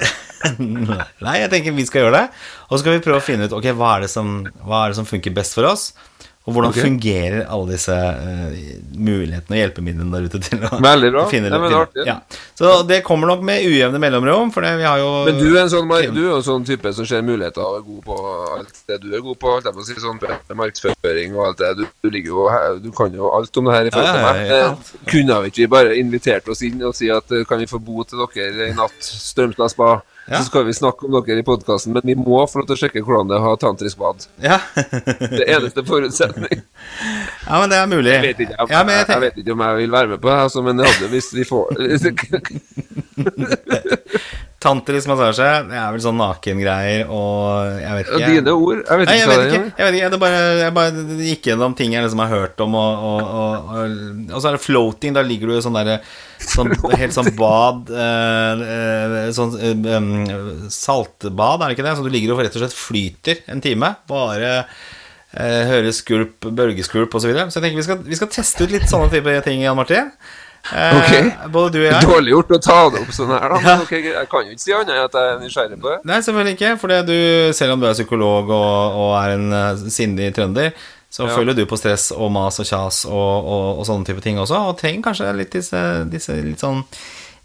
[1.25, 2.25] Nei, jeg tenker vi skal gjøre det.
[2.67, 4.93] Og så skal vi prøve å finne ut Ok, hva er det som, hva er
[4.93, 5.87] det som funker best for oss.
[6.41, 6.81] Og hvordan okay.
[6.81, 8.53] fungerer alle disse uh,
[8.97, 11.25] mulighetene og hjelpemidlene der ute til å Veldig bra.
[11.29, 12.05] finne Ja, men finne- artig.
[12.07, 12.15] ja.
[12.57, 15.59] Så det kommer nok med ujevne mellomrom, for det, vi har jo Men du er
[15.67, 18.17] en sånn, du er en sånn type som ser muligheter og er god på
[18.57, 19.53] alt det du er god på.
[19.59, 20.17] alt på si sånn
[20.57, 21.71] markedsføring og alt det.
[21.77, 24.25] Du, du ligger jo her, du kan jo alt om det her i forhold til
[24.25, 24.41] meg.
[24.49, 27.69] ja, Eh, Kunne vi ikke bare invitert oss inn og si at eh, kan vi
[27.69, 29.99] få bo til dere i natt, Strømsnes spa?
[30.27, 30.37] Ja.
[30.37, 32.81] Så skal vi snakke om dere i podkasten, men vi må få lov til å
[32.83, 34.17] sjekke hvordan det er å ha tantrisk bad.
[34.43, 34.59] Ja.
[35.31, 36.57] Det eneste forutsetning.
[37.47, 38.11] ja, men det er mulig.
[38.13, 40.27] Jeg vet ikke, jeg, ja, jeg jeg, vet ikke om jeg vil være med på
[40.29, 41.65] det, altså, men det hadde hvis vi får
[44.61, 48.27] Tantrisk massasje, det er vel sånn nakengreier og Jeg vet ikke.
[48.29, 48.83] Dine ord.
[48.83, 49.61] Jeg vet Nei, ikke jeg vet ikke.
[49.65, 50.03] Jeg, vet ikke.
[50.03, 53.95] Jeg bare, jeg bare gikk gjennom ting jeg liksom har hørt om, og, og, og,
[54.27, 55.15] og, så er det floating.
[55.17, 55.97] Da ligger du i sånn derre
[56.45, 60.13] sånn, Helt sånn bad eh, eh, Sånn eh,
[60.77, 61.95] saltbad, er det ikke det?
[61.97, 63.95] Så du ligger og rett og slett flyter en time.
[64.13, 67.25] Bare eh, hører skulp, bølgeskulp osv.
[67.25, 67.49] Så, videre.
[67.49, 70.13] så jeg tenker vi skal, vi skal teste ut litt sånne type ting, Jan Martin.
[70.69, 71.49] Eh, Ok.
[71.51, 72.05] Både du og jeg.
[72.05, 73.59] Dårlig gjort å ta det opp sånn her, da.
[73.65, 73.75] Ja.
[73.81, 75.99] Okay, jeg kan jo ikke si annet enn at jeg er nysgjerrig på det.
[76.11, 76.73] Nei, selvfølgelig ikke.
[76.83, 77.15] For du,
[77.57, 80.71] selv om du er psykolog og, og er en uh, sindig trønder,
[81.11, 81.33] så Ja.
[81.35, 84.61] føler du på stress og mas og kjas og, og, og sånne type ting også.
[84.69, 86.85] Og trenger kanskje litt disse, disse litt sånn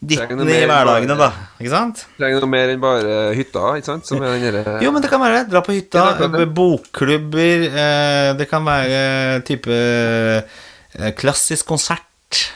[0.07, 1.31] dittene i hverdagene, da.
[1.59, 2.05] Ikke sant?
[2.21, 4.07] Trenger noe mer enn bare hytta, ikke sant?
[4.07, 5.51] Som er den derre Jo, men det kan være det.
[5.55, 12.05] Dra på hytta, Ja, eh, bokklubber eh, Det kan være type eh, klassisk konsert,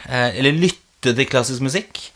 [0.09, 2.11] eh, eller lytte til klassisk musikk.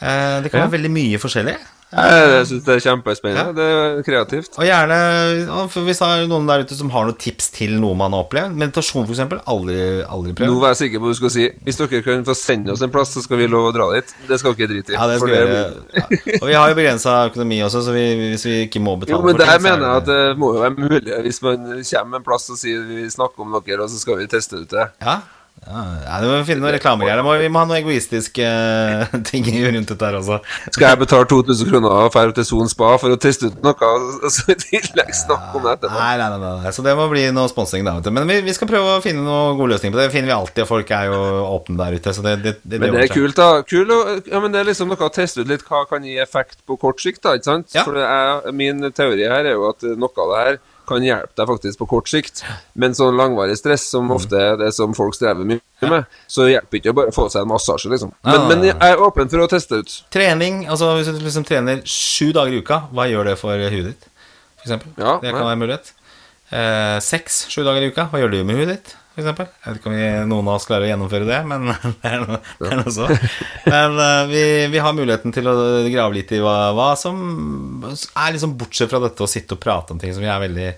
[0.00, 0.66] Eh, det kan Ja.
[0.66, 1.56] være veldig mye forskjellig.
[1.94, 3.38] Jeg syns det er kjempespennende.
[3.38, 3.52] Ja.
[3.54, 4.56] Det er kreativt.
[4.58, 7.94] Og gjerne for Hvis det er noen der ute som har noen tips til noe
[7.94, 9.38] man har opplevd Meditasjon, for eksempel.
[9.46, 11.44] Aldri, aldri Nå var jeg sikker på hva du skulle si.
[11.62, 14.10] Hvis dere kan få sende oss en plass, så skal vi love å dra dit.
[14.26, 14.96] Det skal dere drite i.
[14.98, 15.62] Ja, det skal vi det.
[15.94, 16.40] Ja.
[16.40, 19.22] Og vi har jo begrensa økonomi også, så vi, hvis vi ikke må betale Jo,
[19.22, 21.22] men for ting, der så er mener jeg at det- det må jo være mulig
[21.28, 24.26] hvis man kommer en plass og sier vi snakker om dere, og så skal vi
[24.26, 24.90] teste ut det.
[25.00, 25.20] Ja,
[25.64, 27.20] ja, du det må vi finne noen reklamegreier.
[27.40, 30.38] Vi må ha noen egoistiske eh, ting rundt dette her også.
[30.68, 33.88] Skal jeg betale 2000 kroner og dra til Son spa for å teste ut noe,
[33.88, 35.96] og så i tillegg snakke om det etterpå?
[35.96, 36.74] Nei, nei, nei, nei.
[36.76, 37.96] Så det må bli noe sponsing, da.
[38.12, 40.08] Men vi, vi skal prøve å finne noen gode løsninger på det.
[40.10, 41.22] Det finner vi alltid, og folk er jo
[41.54, 42.14] åpne der ute.
[42.16, 43.64] Så det, det, det, Men det er kult, da.
[43.64, 43.96] Kul,
[44.28, 46.76] ja, men det er liksom noe å teste ut litt hva kan gi effekt på
[46.80, 47.72] kort sikt, da, ikke sant?
[47.72, 47.88] Ja.
[47.88, 51.48] For er, min teori her er jo at noe av det her kan hjelpe deg
[51.48, 52.42] faktisk på kort sikt.
[52.74, 54.14] Men sånn langvarig stress, som Mm.
[54.16, 57.42] ofte er det som folk strever mye med, så hjelper ikke å bare få seg
[57.42, 58.12] en massasje, liksom.
[58.24, 60.02] Men, men jeg er åpen for å teste ut.
[60.10, 63.84] Trening, altså hvis du liksom trener sju dager i uka, hva gjør det for huet
[63.92, 64.08] ditt?
[64.60, 64.92] For eksempel.
[64.98, 65.92] Ja, det kan være en mulighet.
[66.52, 68.94] Eh, Seks, sju dager i uka, hva gjør du med huet ditt?
[69.14, 69.46] For eksempel?
[69.46, 71.68] Jeg vet ikke om vi, noen av oss klarer å gjennomføre det, men
[72.02, 73.06] det er noe, det er noe så.
[73.68, 75.54] Men uh, vi, vi har muligheten til å
[75.86, 77.16] grave litt i hva, hva som
[77.86, 80.68] er liksom bortsett fra dette å sitte og prate om ting som vi er veldig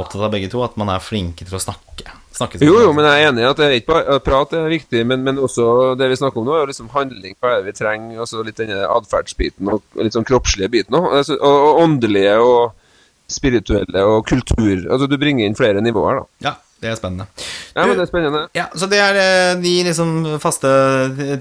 [0.00, 2.10] opptatt av begge to, at man er flinke til å snakke.
[2.34, 4.66] snakke Jo, jo, men jeg er enig i at det er ikke bare prat er
[4.70, 5.66] viktig, men, men også
[5.98, 7.36] det vi snakker om nå, er jo liksom handling.
[7.38, 8.22] Hva er det vi trenger?
[8.26, 11.06] Altså litt denne atferdsbiten og litt sånn kroppslige biten òg.
[11.20, 14.88] Altså, og, og åndelige og spirituelle og kultur.
[14.90, 16.50] Altså du bringer inn flere nivåer, da.
[16.50, 17.26] Ja, det er spennende.
[17.74, 18.44] Ja, men det er spennende.
[18.56, 20.70] Ja, så det er eh, de liksom faste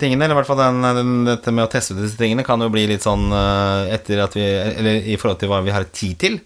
[0.02, 2.60] tingene, eller i hvert fall den, den, dette med å teste ut disse tingene, kan
[2.60, 5.88] jo bli litt sånn eh, etter at vi Eller i forhold til hva vi har
[5.96, 6.40] tid til.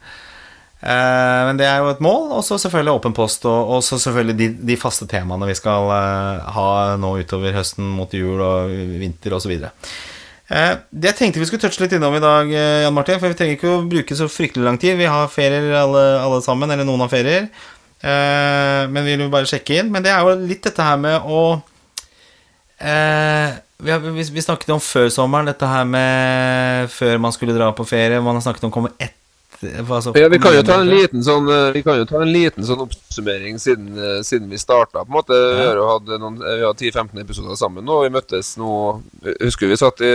[0.83, 4.39] Eh, men det er jo et mål, og så selvfølgelig åpen post, og, så selvfølgelig
[4.39, 9.37] de, de faste temaene vi skal eh, ha nå utover høsten mot jul og vinter
[9.39, 9.55] osv.
[10.53, 13.31] Eh, det jeg tenkte vi skulle touche litt innom i dag, eh, Jan Martin, for
[13.31, 14.97] vi trenger ikke å bruke så fryktelig lang tid.
[14.99, 17.47] Vi har ferier alle, alle sammen, eller noen har ferier.
[18.03, 19.91] Eh, men vi vil bare sjekke inn.
[19.93, 21.41] Men det er jo litt dette her med å
[22.83, 27.55] eh, vi, har, vi, vi snakket om før sommeren, dette her med før man skulle
[27.55, 28.21] dra på ferie.
[28.23, 29.21] Man har snakket om å komme etter
[29.87, 32.31] altså, Ja, vi kan jo ta en liten sånn eh, Vi kan jo ta en
[32.31, 35.05] liten sånn oppsummering siden, eh, siden vi starta.
[35.07, 38.01] Vi har jo hatt eh, Vi har 10-15 episoder sammen nå.
[38.03, 38.73] Vi møttes nå
[39.39, 40.13] Husker vi satt i,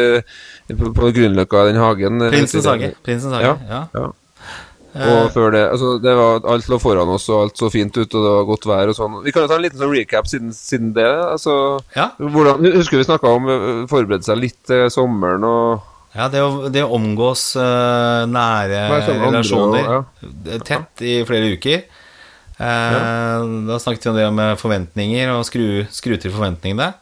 [0.68, 2.24] på, på Grünerløkka, den hagen.
[2.28, 2.92] Prinsens hage.
[3.06, 3.56] Prinsens hage.
[3.68, 3.84] Ja.
[3.96, 4.08] Ja.
[4.94, 8.14] Og før det altså det var, Alt lå foran oss, og alt så fint ut,
[8.14, 9.18] og det var godt vær og sånn.
[9.24, 11.04] Vi kan jo ta en liten sånn recap siden, siden det.
[11.06, 12.10] altså Ja.
[12.18, 13.58] hvordan, Husker vi snakka om å
[13.90, 15.80] forberede seg litt til sommeren og
[16.16, 21.84] Ja, det å, det å omgås uh, nære andre relasjoner og- tett i flere uker.
[22.58, 26.94] Eh, Da snakket vi om det med forventninger, og skru, skru til forventningene.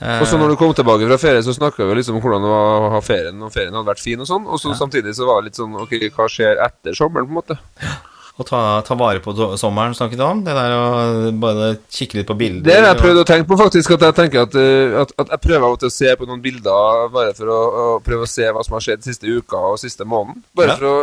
[0.00, 2.42] Eh, Og så når du kom tilbake fra ferie, så snakka vi liksom om hvordan
[2.42, 4.46] det var å ha ferien, og ferien hadde vært fin og sånn.
[4.50, 7.40] Og så samtidig så var det litt sånn Ok, hva skjer etter sommeren, på en
[7.42, 7.58] måte?
[8.34, 10.40] å ta, ta vare på sommeren, snakket du om.
[10.42, 12.64] Det der å bare kikke litt på bilder.
[12.66, 13.92] Det har jeg prøvd å tenke på, faktisk.
[13.94, 17.30] At jeg tenker at, eh, at, at jeg prøver å se på noen bilder bare
[17.38, 20.42] for å, å prøve å se hva som har skjedd siste uka og siste måneden.
[20.58, 20.76] Bare Ja.
[20.80, 20.96] for å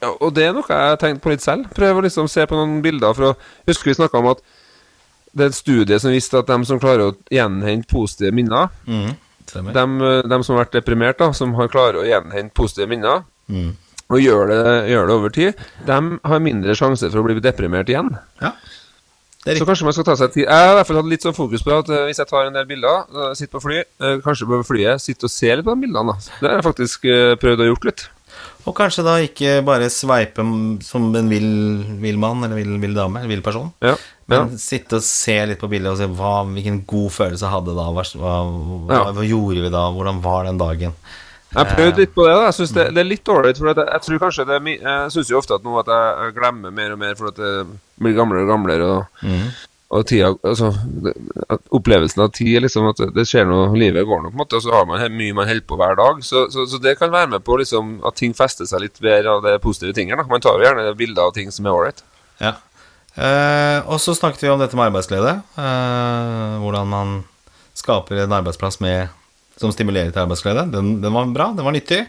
[0.00, 1.66] ja, Og det er noe jeg har tenkt på litt selv.
[1.74, 3.12] Prøve å liksom se på noen bilder.
[3.18, 4.38] For å, husker vi snakka om at
[5.32, 9.12] det er en studie som viste at de som klarer å gjenhente positive minner, mm,
[9.52, 13.22] de, dem, eh, som har vært deprimert, da, som har klarer å gjenhente positive minner,
[13.50, 13.70] mm.
[14.10, 17.90] og gjør det, gjør det over tid, de har mindre sjanse for å bli deprimert
[17.92, 18.12] igjen.
[18.42, 18.54] Ja.
[19.40, 20.42] Så kanskje man skal ta seg tid.
[20.44, 22.50] Jeg har i hvert fall hatt litt sånn fokus på at eh, hvis jeg tar
[22.50, 23.06] en del bilder,
[23.38, 26.16] sitter på fly, eh, kanskje på flyet, sitter og ser litt på de bildene.
[26.16, 26.38] Da.
[26.42, 28.10] Det har jeg faktisk prøvd å gjort litt.
[28.68, 30.44] Og kanskje da ikke bare sveipe
[30.84, 31.50] som en vill,
[32.02, 33.70] vill mann eller vill, vill dame, eller vill person.
[33.84, 33.94] Ja.
[34.30, 34.44] Ja.
[34.44, 37.74] Men sitte og se litt på bildet og se hva, hvilken god følelse jeg hadde
[37.74, 37.88] da.
[37.96, 38.36] Hva, hva,
[38.94, 39.02] Ja.
[39.16, 39.88] hva gjorde vi da?
[39.90, 40.94] Hvordan var den dagen?
[41.50, 42.34] Jeg har prøvd litt på det.
[42.38, 43.56] da Jeg synes det, det er litt dårlig.
[43.58, 46.70] For jeg, jeg tror kanskje det Jeg syns jo ofte at nå at jeg glemmer
[46.70, 47.66] mer og mer for at jeg
[47.98, 48.86] blir gamlere og gamlere.
[48.86, 49.48] Og, mm.
[49.98, 50.70] og tida Altså
[51.74, 54.60] Opplevelsen av tid er liksom at det skjer noe, livet går nå, på en måte,
[54.60, 56.22] og så har man mye man holder på hver dag.
[56.22, 59.34] Så, så, så det kan være med på liksom at ting fester seg litt bedre
[59.34, 60.22] av det positive tingene.
[60.22, 60.30] da.
[60.30, 62.04] Man tar jo gjerne bilder av ting som er ålreit.
[62.38, 62.54] Ja.
[63.18, 65.40] Eh, og så snakket vi om dette med arbeidsglede.
[65.58, 67.20] Eh, hvordan man
[67.76, 69.10] skaper en arbeidsplass med,
[69.60, 70.68] som stimulerer til arbeidsglede.
[70.72, 72.04] Den, den var bra, den var nyttig.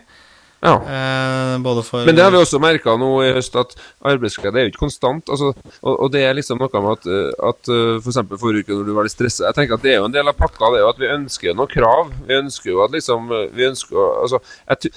[0.61, 0.75] Ja.
[0.77, 3.73] Eh, både for Men det har vi også merka nå i høst, at
[4.05, 5.31] arbeidsglede er jo ikke konstant.
[5.33, 7.07] Altså, og, og det er liksom noe med at,
[7.49, 7.71] at
[8.03, 8.19] f.eks.
[8.19, 10.13] for forrige uke når du var litt stressa Jeg tenker at det er jo en
[10.13, 12.13] del av pakka, det er jo at vi ønsker noen krav.
[12.29, 14.93] Vi ønsker jo at liksom Vi ønsker Altså, jeg,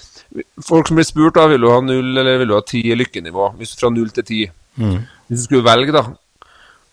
[0.69, 3.01] folk som blir spurt, da, vil du ha null eller vil du ha ti i
[3.01, 3.55] lykkenivå?
[3.57, 4.45] Hvis fra null til ti.
[4.77, 5.01] Mm.
[5.29, 6.05] Hvis du skulle velge, da.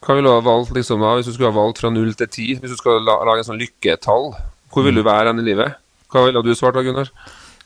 [0.01, 2.29] Hva ville du ha valgt liksom da, hvis du skulle ha valgt fra null til
[2.31, 2.47] ti?
[2.57, 4.31] Hvis du skal la, lage en sånn lykketall,
[4.73, 5.77] hvor vil du være enn i livet?
[6.11, 7.11] Hva ville du svart da, Gunnar?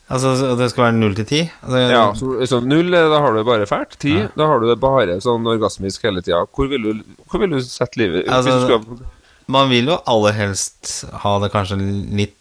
[0.06, 1.40] Altså, så det skal være null til ti?
[1.64, 3.96] Altså, Ja, så, så null, eh, da har du det bare fælt.
[4.02, 6.44] Ti, da har du det bare sånn orgasmisk hele tida.
[6.54, 8.78] Hvor vil du, hvor vil du sette livet Altså,
[9.50, 10.92] Man vil jo aller helst
[11.24, 12.35] ha det kanskje litt,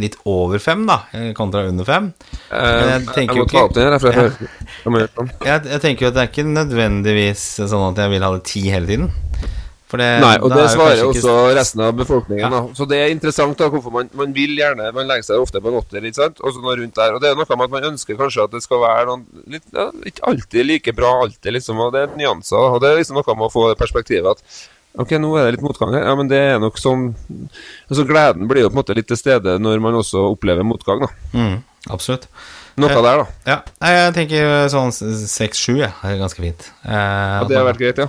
[0.00, 1.00] litt over fem, da,
[1.38, 2.12] kontra under fem.
[2.50, 4.32] eh, jeg jeg, tenker jo ikke- jeg
[5.44, 5.64] jeg.
[5.70, 8.68] Jeg, tenker jo at det er ikke nødvendigvis sånn at jeg vil ha det ti
[8.70, 9.12] hele tiden.
[9.94, 12.40] Det, Nei, og det jo svarer ikke- også resten av befolkningen.
[12.42, 12.48] Ja.
[12.50, 12.74] Da.
[12.74, 15.70] Så det er interessant da, hvorfor man, man vil gjerne Man legger seg ofte på
[15.70, 16.40] en åtter, ikke sant?
[16.42, 17.14] Og så noe rundt der.
[17.14, 19.62] Og det er noe med at man ønsker kanskje at det skal være noen litt,
[19.72, 21.78] ja, Ikke alltid like bra, alltid, liksom.
[21.78, 22.58] Og det er nyanser.
[22.74, 24.42] Og det er liksom noe med å få det perspektivet at
[24.98, 26.04] Ok, nå er det litt motgang her.
[26.06, 27.08] Ja, men det er nok sånn
[27.88, 31.02] altså Gleden blir jo på en måte litt til stede når man også opplever motgang,
[31.02, 31.08] da.
[31.34, 31.56] Mm,
[31.90, 32.28] absolutt.
[32.78, 33.26] Noe Eh, der, da.
[33.46, 33.56] Ja,
[33.90, 36.68] jeg tenker sånn seks-sju, ja, er ganske fint.
[36.86, 38.08] Eh, Ja, det har vært greit, ja.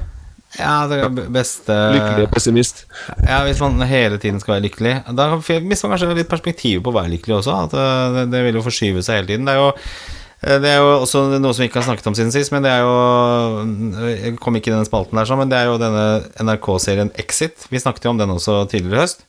[0.56, 2.86] Ja, det er beste Lykkelig pessimist.
[3.28, 6.94] Ja, Hvis man hele tiden skal være lykkelig Da mister man kanskje litt perspektiv på
[6.94, 7.56] å være lykkelig også.
[7.66, 9.50] At eh, det, det vil jo forskyve seg hele tiden.
[9.50, 9.82] Det er jo eh,
[10.46, 12.70] det er jo også noe som vi ikke har snakket om siden sist, men det
[12.70, 16.04] er jo Jeg kom ikke i denne spalten der, men det er jo denne
[16.46, 17.66] NRK-serien Exit.
[17.72, 19.26] Vi snakket jo om den også tidligere i høst.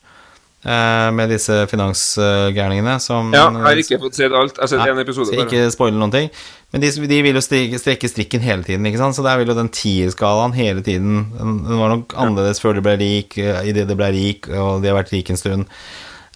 [0.65, 4.57] eh, Med disse finansgærningene som Ja, jeg har ikke fått sett alt.
[4.57, 5.33] Jeg har sett én episode.
[5.33, 6.29] skal ikke spoile noen ting.
[6.73, 9.15] Men de, de vil jo strekke, strikken hele tiden, ikke sant?
[9.15, 12.97] så der vil jo den tierskalaen hele tiden Den, var nok annerledes før de ble
[12.99, 15.65] rik, eh, idet de ble rik, og de har vært rike en stund.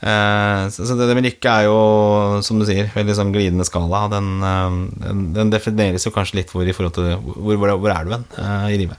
[0.02, 1.78] Eh, så, det, med lykke er jo,
[2.42, 4.08] som du sier, veldig sånn glidende skala.
[4.10, 8.08] Den, eh, den, defineres jo kanskje litt hvor i forhold til hvor, hvor, hvor er
[8.08, 8.98] du hen eh, i livet.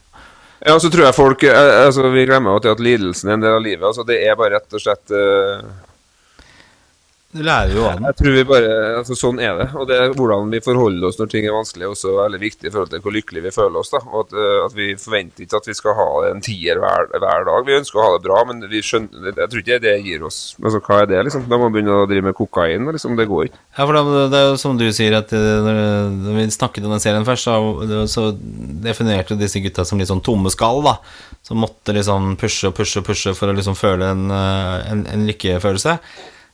[0.62, 3.64] Ja, så tror jeg folk altså, Vi glemmer jo at lidelsen er en del av
[3.64, 3.82] livet.
[3.88, 5.14] Altså, det er bare rett og slett
[7.32, 8.06] Du lærer jo av den.
[8.10, 9.66] Jeg tror vi bare altså, Sånn er det.
[9.80, 12.68] Og det er hvordan vi forholder oss når ting er vanskelig, er også veldig viktig
[12.68, 13.92] i forhold til hvor lykkelig vi føler oss.
[13.94, 17.08] da Og at, eh, at vi forventer ikke at vi skal ha en tier hver,
[17.14, 17.68] hver dag.
[17.68, 20.40] Vi ønsker å ha det bra, men vi skjønner, jeg tror ikke det gir oss
[20.60, 21.46] Altså, Hva er det, liksom?
[21.48, 22.90] Da må man begynne å drive med kokain.
[22.92, 23.16] Liksom.
[23.16, 23.62] Det går ikke.
[23.78, 25.80] Ja, for da, det er jo som du sier, at eh, når,
[26.18, 28.26] når vi snakket om den serien først, så, så
[28.84, 30.98] definerte disse gutta som litt sånn tomme skall, da.
[31.48, 35.06] Som måtte liksom pushe og pushe og pushe for å liksom føle en, eh, en,
[35.16, 35.96] en lykkefølelse.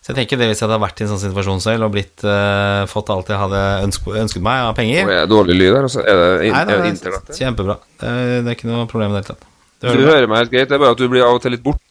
[0.09, 2.23] Så jeg tenker det hvis jeg hadde vært i en sånn situasjon selv og blitt,
[2.25, 5.85] uh, fått alt jeg hadde ønsket, ønsket meg av penger er det dårlig lyd her?
[5.85, 7.41] Altså, er det, in, Nei, er det er internettet?
[7.43, 7.77] kjempebra.
[8.01, 9.51] Det er, det er ikke noe problem i det hele tatt.
[9.85, 11.53] Du hører hører meg helt greit, det er bare at du blir av og til
[11.53, 11.83] litt bort.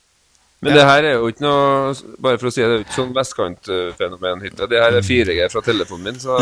[0.65, 2.85] Men det her er jo ikke noe Bare for å si det, det er jo
[2.87, 4.69] ikke sånn vestkantfenomen-hytte.
[4.71, 6.39] Det her er 4G fra telefonen min, så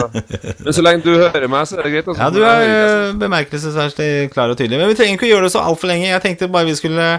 [0.64, 2.08] Men så lenge du hører meg, så er det greit.
[2.08, 2.22] Altså.
[2.22, 4.80] Ja, du er eh, bemerkelsesverdig klar og tydelig.
[4.80, 6.08] Men vi trenger ikke å gjøre det så altfor lenge.
[6.08, 7.10] Jeg tenkte bare vi skulle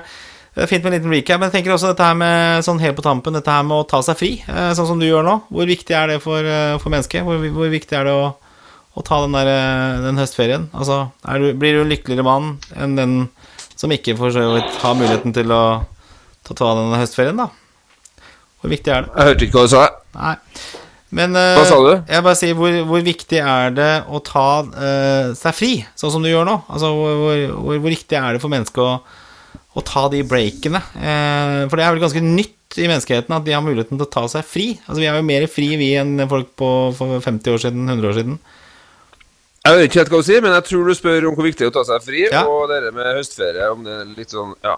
[0.57, 2.79] det er Fint med en liten recap, men jeg tenker også dette her med sånn
[2.81, 5.27] helt på tampen, dette her med å ta seg fri, eh, sånn som du gjør
[5.27, 5.35] nå.
[5.53, 7.27] Hvor viktig er det for, eh, for mennesket?
[7.27, 8.31] Hvor, hvor viktig er det å,
[8.97, 10.65] å ta den, der, eh, den høstferien?
[10.73, 11.11] Altså,
[11.43, 13.13] du, blir du en lykkeligere mann enn den
[13.77, 17.51] som ikke for så vidt har muligheten til å, å ta den høstferien, da?
[18.63, 19.13] Hvor viktig er det?
[19.13, 19.85] Jeg hørte ikke hva du sa.
[20.17, 20.35] Nei.
[21.21, 21.93] Men uh, Hva sa du?
[22.01, 26.25] Jeg bare sier, hvor, hvor viktig er det å ta uh, seg fri, sånn som
[26.25, 26.57] du gjør nå?
[26.73, 28.97] Altså, hvor, hvor, hvor, hvor viktig er det for mennesket å,
[29.77, 30.81] å ta de breakene?
[30.97, 34.13] Eh, for det er vel ganske nytt i menneskeheten at de har muligheten til å
[34.13, 34.67] ta seg fri.
[34.87, 38.11] Altså, vi er jo mer fri, vi, enn folk på for 50 år siden, 100
[38.11, 38.39] år siden.
[39.67, 41.65] Jeg vet ikke helt hva du sier, men jeg tror du spør om hvor viktig
[41.65, 42.45] det er å ta seg fri, Ja.
[42.47, 44.77] og det med høstferie, om det er litt sånn Ja.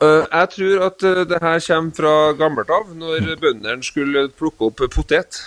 [0.00, 4.70] Øh, jeg tror at øh, det her kommer fra gammelt av, når bøndene skulle plukke
[4.70, 5.42] opp potet.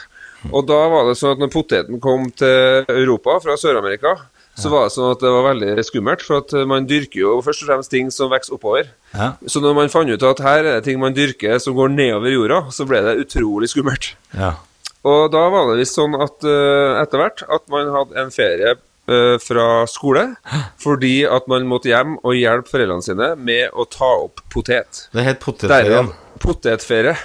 [0.52, 4.14] Og da var det sånn at når poteten kom til Europa fra Sør-Amerika,
[4.60, 7.38] så var det sånn at det var veldig skummelt, for at øh, man dyrker jo
[7.46, 8.92] først og fremst ting som vokser oppover.
[9.14, 9.34] Ja.
[9.50, 12.36] Så når man fant ut at her er det ting man dyrker som går nedover
[12.36, 14.14] jorda, så ble det utrolig skummelt.
[14.38, 14.56] ja.
[15.04, 18.70] Og da var det visst sånn at uh, etter hvert at man hadde en ferie
[18.78, 20.30] uh, fra skole
[20.80, 25.10] fordi at man måtte hjem og hjelpe foreldrene sine med å ta opp potet.
[25.12, 26.08] Det het potetferien.
[26.40, 27.18] Potetferie.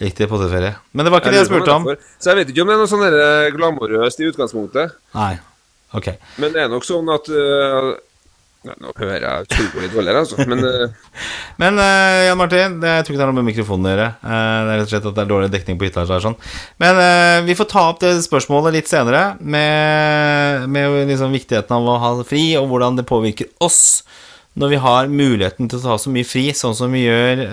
[0.00, 0.74] Riktig potetferie.
[0.90, 1.86] Men det var ikke det jeg spurte om.
[2.18, 4.98] Så jeg vet ikke om det er noe sånn glamorøst i utgangspunktet.
[5.14, 5.34] Nei.
[5.96, 6.12] Ok.
[6.38, 7.90] Men det er nok sånn at uh,
[8.60, 10.44] Nå hører jeg utrolig dårlig, altså.
[10.44, 11.12] Men uh,
[11.62, 14.08] Men uh, Jan Martin, jeg tror ikke det har noe med mikrofonen å gjøre.
[14.20, 16.04] Det er rett og slett at det er dårlig dekning på hytta.
[16.22, 16.36] Sånn.
[16.82, 17.00] Men
[17.48, 22.12] vi får ta opp det spørsmålet litt senere, med, med liksom viktigheten av å ha
[22.28, 24.02] fri, og hvordan det påvirker oss
[24.60, 27.46] når vi har muligheten til å ta så mye fri, sånn som vi gjør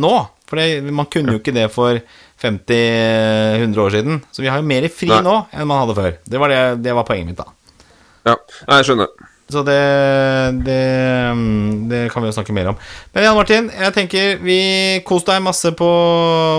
[0.00, 0.14] nå.
[0.46, 1.98] For det, man kunne jo ikke det for
[2.42, 4.20] 50-100 år siden.
[4.30, 5.22] Så vi har jo mer fri Nei.
[5.26, 6.18] nå enn man hadde før.
[6.26, 7.48] Det var, det, det var poenget mitt, da.
[8.30, 8.36] ja,
[8.76, 9.32] jeg skjønner.
[9.46, 9.78] Så det,
[10.66, 10.80] det,
[11.90, 12.78] det kan vi jo snakke mer om.
[13.14, 14.58] Men Jan Martin, jeg tenker vi
[15.06, 15.90] kos deg masse på,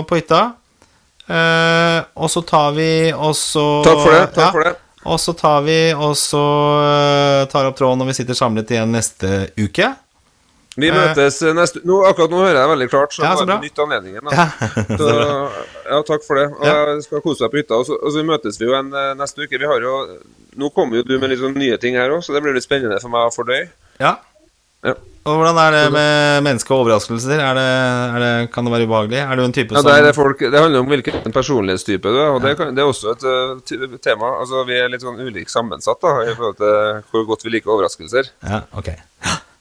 [0.08, 0.42] på hytta.
[1.28, 4.22] Eh, og så tar vi og så Takk for det.
[4.32, 4.74] Takk ja, for det.
[5.08, 6.44] Og så tar vi og så
[6.84, 9.92] eh, tar opp tråden når vi sitter samlet igjen neste uke.
[10.78, 13.58] Vi møtes neste nå, Akkurat nå hører jeg veldig klart, så Ja, så bra.
[13.62, 14.30] nytt anledningen.
[14.30, 14.46] Ja,
[14.94, 15.10] Så,
[15.90, 16.46] ja, takk for det.
[16.54, 17.80] Og jeg skal kose meg på hytta.
[17.82, 19.58] Og så, og så møtes vi jo en eh, neste uke.
[19.58, 19.94] Vi har jo
[20.58, 22.64] Nå kommer jo du med litt sånn nye ting her òg, så det blir litt
[22.66, 23.68] spennende for meg å fordøye.
[24.02, 24.16] ja.
[24.86, 24.92] Ja.
[25.26, 27.40] Og hvordan er det med menneske og overraskelser?
[27.42, 27.64] Er det,
[28.14, 29.18] er det, kan det være ubehagelig?
[29.26, 32.30] Er du en type Ja, som er folk, Det handler om hvilken personlighetstype du er,
[32.36, 34.30] og det, kan, det er også et uh, tema.
[34.38, 37.74] Altså, Vi er litt sånn ulikt sammensatt da, i forhold til hvor godt vi liker
[37.74, 38.30] overraskelser.
[38.46, 38.92] Ja, ok.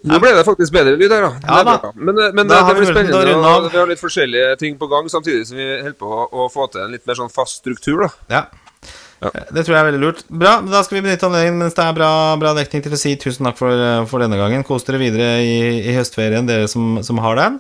[0.06, 1.32] Nå ble det faktisk bedre lyd her, da.
[1.42, 1.92] Ja, da.
[1.96, 3.34] Men, eh, men Da det, det blir spennende.
[3.42, 6.70] Og vi har litt forskjellige ting på gang, samtidig som vi holder på å, få
[6.72, 8.06] til en litt mer sånn fast struktur.
[8.06, 8.10] da.
[8.30, 8.46] Ja.
[9.18, 9.32] Ja.
[9.50, 10.20] Det tror jeg er veldig lurt.
[10.30, 13.16] Bra, Da skal vi benytte anledningen mens det er bra, bra dekning til å si
[13.18, 14.64] tusen takk for, eh, for denne gangen.
[14.64, 17.60] Kos dere videre i, i høstferien, dere som, som har den.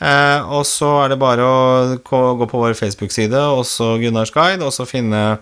[0.00, 4.64] Eh, og så er det bare å gå, gå på vår Facebook-side, også Gunnars guide,
[4.64, 5.40] og så finne,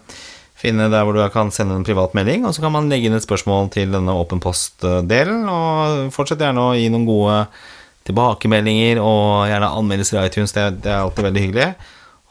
[0.59, 2.47] finne der hvor du kan sende en privat melding.
[2.47, 5.47] Og så kan man legge inn et spørsmål til denne åpen post-delen.
[5.53, 7.39] Og fortsett gjerne å gi noen gode
[8.09, 10.55] tilbakemeldinger, og gjerne anmeldelser i iTunes.
[10.57, 11.71] Det, det er alltid veldig hyggelig.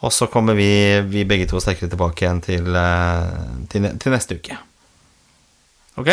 [0.06, 0.70] Og så kommer vi,
[1.10, 3.28] vi begge to sterkere tilbake igjen til, eh,
[3.72, 4.58] til, til neste uke.
[5.98, 6.12] Ok?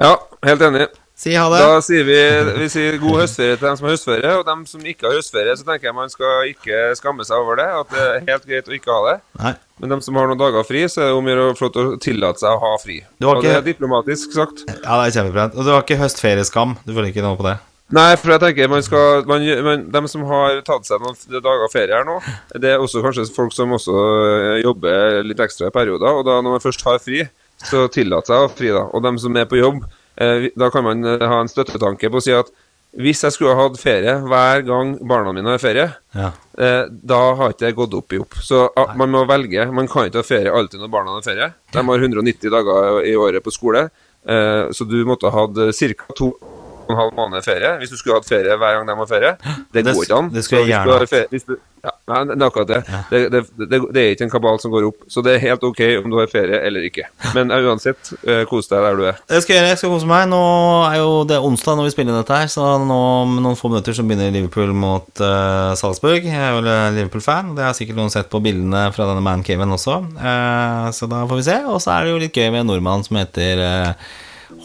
[0.00, 0.16] Ja,
[0.48, 0.88] helt enig.
[1.22, 1.58] Si ha det.
[1.62, 2.18] Da sier vi,
[2.56, 5.54] vi sier god høstferie til dem som har høstferie, og dem som ikke har høstferie,
[5.54, 7.66] så tenker jeg man skal ikke skamme seg over det.
[7.78, 9.14] At det er helt greit å ikke ha det.
[9.38, 9.52] Nei.
[9.82, 12.42] Men dem som har noen dager fri, så er det om å gjøre å tillate
[12.42, 12.98] seg å ha fri.
[13.22, 14.64] Har Og det er diplomatisk sagt.
[14.66, 15.46] Ja, det er kjempebra.
[15.54, 16.74] Og du har ikke høstferieskam?
[16.82, 17.60] Du føler ikke noe på det?
[17.92, 21.70] Nei, for jeg tenker man skal man, man, Dem som har tatt seg noen dager
[21.70, 22.14] ferie her nå,
[22.56, 26.18] det er også kanskje folk som også øh, jobber litt ekstra i perioder.
[26.18, 27.26] Og da når man først har fri,
[27.62, 28.86] så tillater seg å ha fri, da.
[28.90, 32.20] Og dem som er på jobb, eh, da kan man eh, ha en støttetanke på
[32.20, 32.50] å si at
[32.92, 36.26] hvis jeg skulle ha hatt ferie hver gang barna mine har ferie, Ja.
[36.58, 38.34] eh, da har ikke det gått opp i opp.
[38.44, 39.64] Så ah, man må velge.
[39.72, 41.48] Man kan ikke ha ferie alltid når barna har ferie.
[41.72, 43.86] De har 190 dager i året på skole,
[44.28, 46.12] eh, så du måtte ha hatt ca.
[46.14, 46.34] to
[46.82, 49.36] og en halv måned ferie hvis du skulle hatt ferie hver gang de har ferie.
[49.72, 50.32] Det Det går ikke an.
[50.32, 51.68] det skulle jeg gjerne hatt.
[51.82, 51.90] Ja,
[52.22, 52.78] det er akkurat det.
[53.10, 54.02] Det, det, det.
[54.02, 55.00] er ikke en kabal som går opp.
[55.10, 57.08] Så det er helt ok om du har ferie eller ikke.
[57.34, 59.18] Men uansett, eh, kos deg der du er.
[59.26, 59.70] Det skal jeg gjøre.
[59.72, 60.28] Jeg skal kose meg.
[60.30, 60.42] Nå
[60.86, 63.98] er jo det onsdag når vi spiller dette her, så nå om noen få minutter
[63.98, 66.22] så begynner Liverpool mot uh, Salzburg.
[66.22, 67.56] Jeg er vel eh, Liverpool-fan.
[67.58, 69.98] Det har sikkert noen sett på bildene fra denne mancaven også.
[70.22, 71.58] Uh, så da får vi se.
[71.66, 74.12] Og så er det jo litt gøy med en nordmann som heter eh,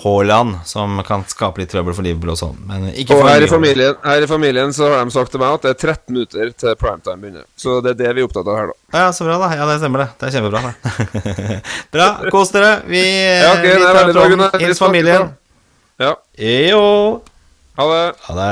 [0.03, 2.57] Haaland, som kan skape litt trøbbel for Liverpool og sånn.
[2.69, 5.41] Men ikke Og for her i, familien, her i familien så har de sagt til
[5.41, 7.45] meg at det er 13 minutter til primetime begynner.
[7.57, 8.99] Så det er det vi er opptatt av her, da.
[8.99, 9.49] Ja, så bra, da.
[9.57, 10.09] Ja, det stemmer, det.
[10.19, 11.57] Det er kjempebra, det.
[11.97, 12.09] bra.
[12.33, 12.73] Kos dere.
[12.85, 14.45] Vi, Ja, okay, vi tar tråden.
[14.61, 15.31] Hils familien.
[15.97, 16.83] Ja, Jo.
[17.77, 18.05] ha det.
[18.27, 18.51] Ha det.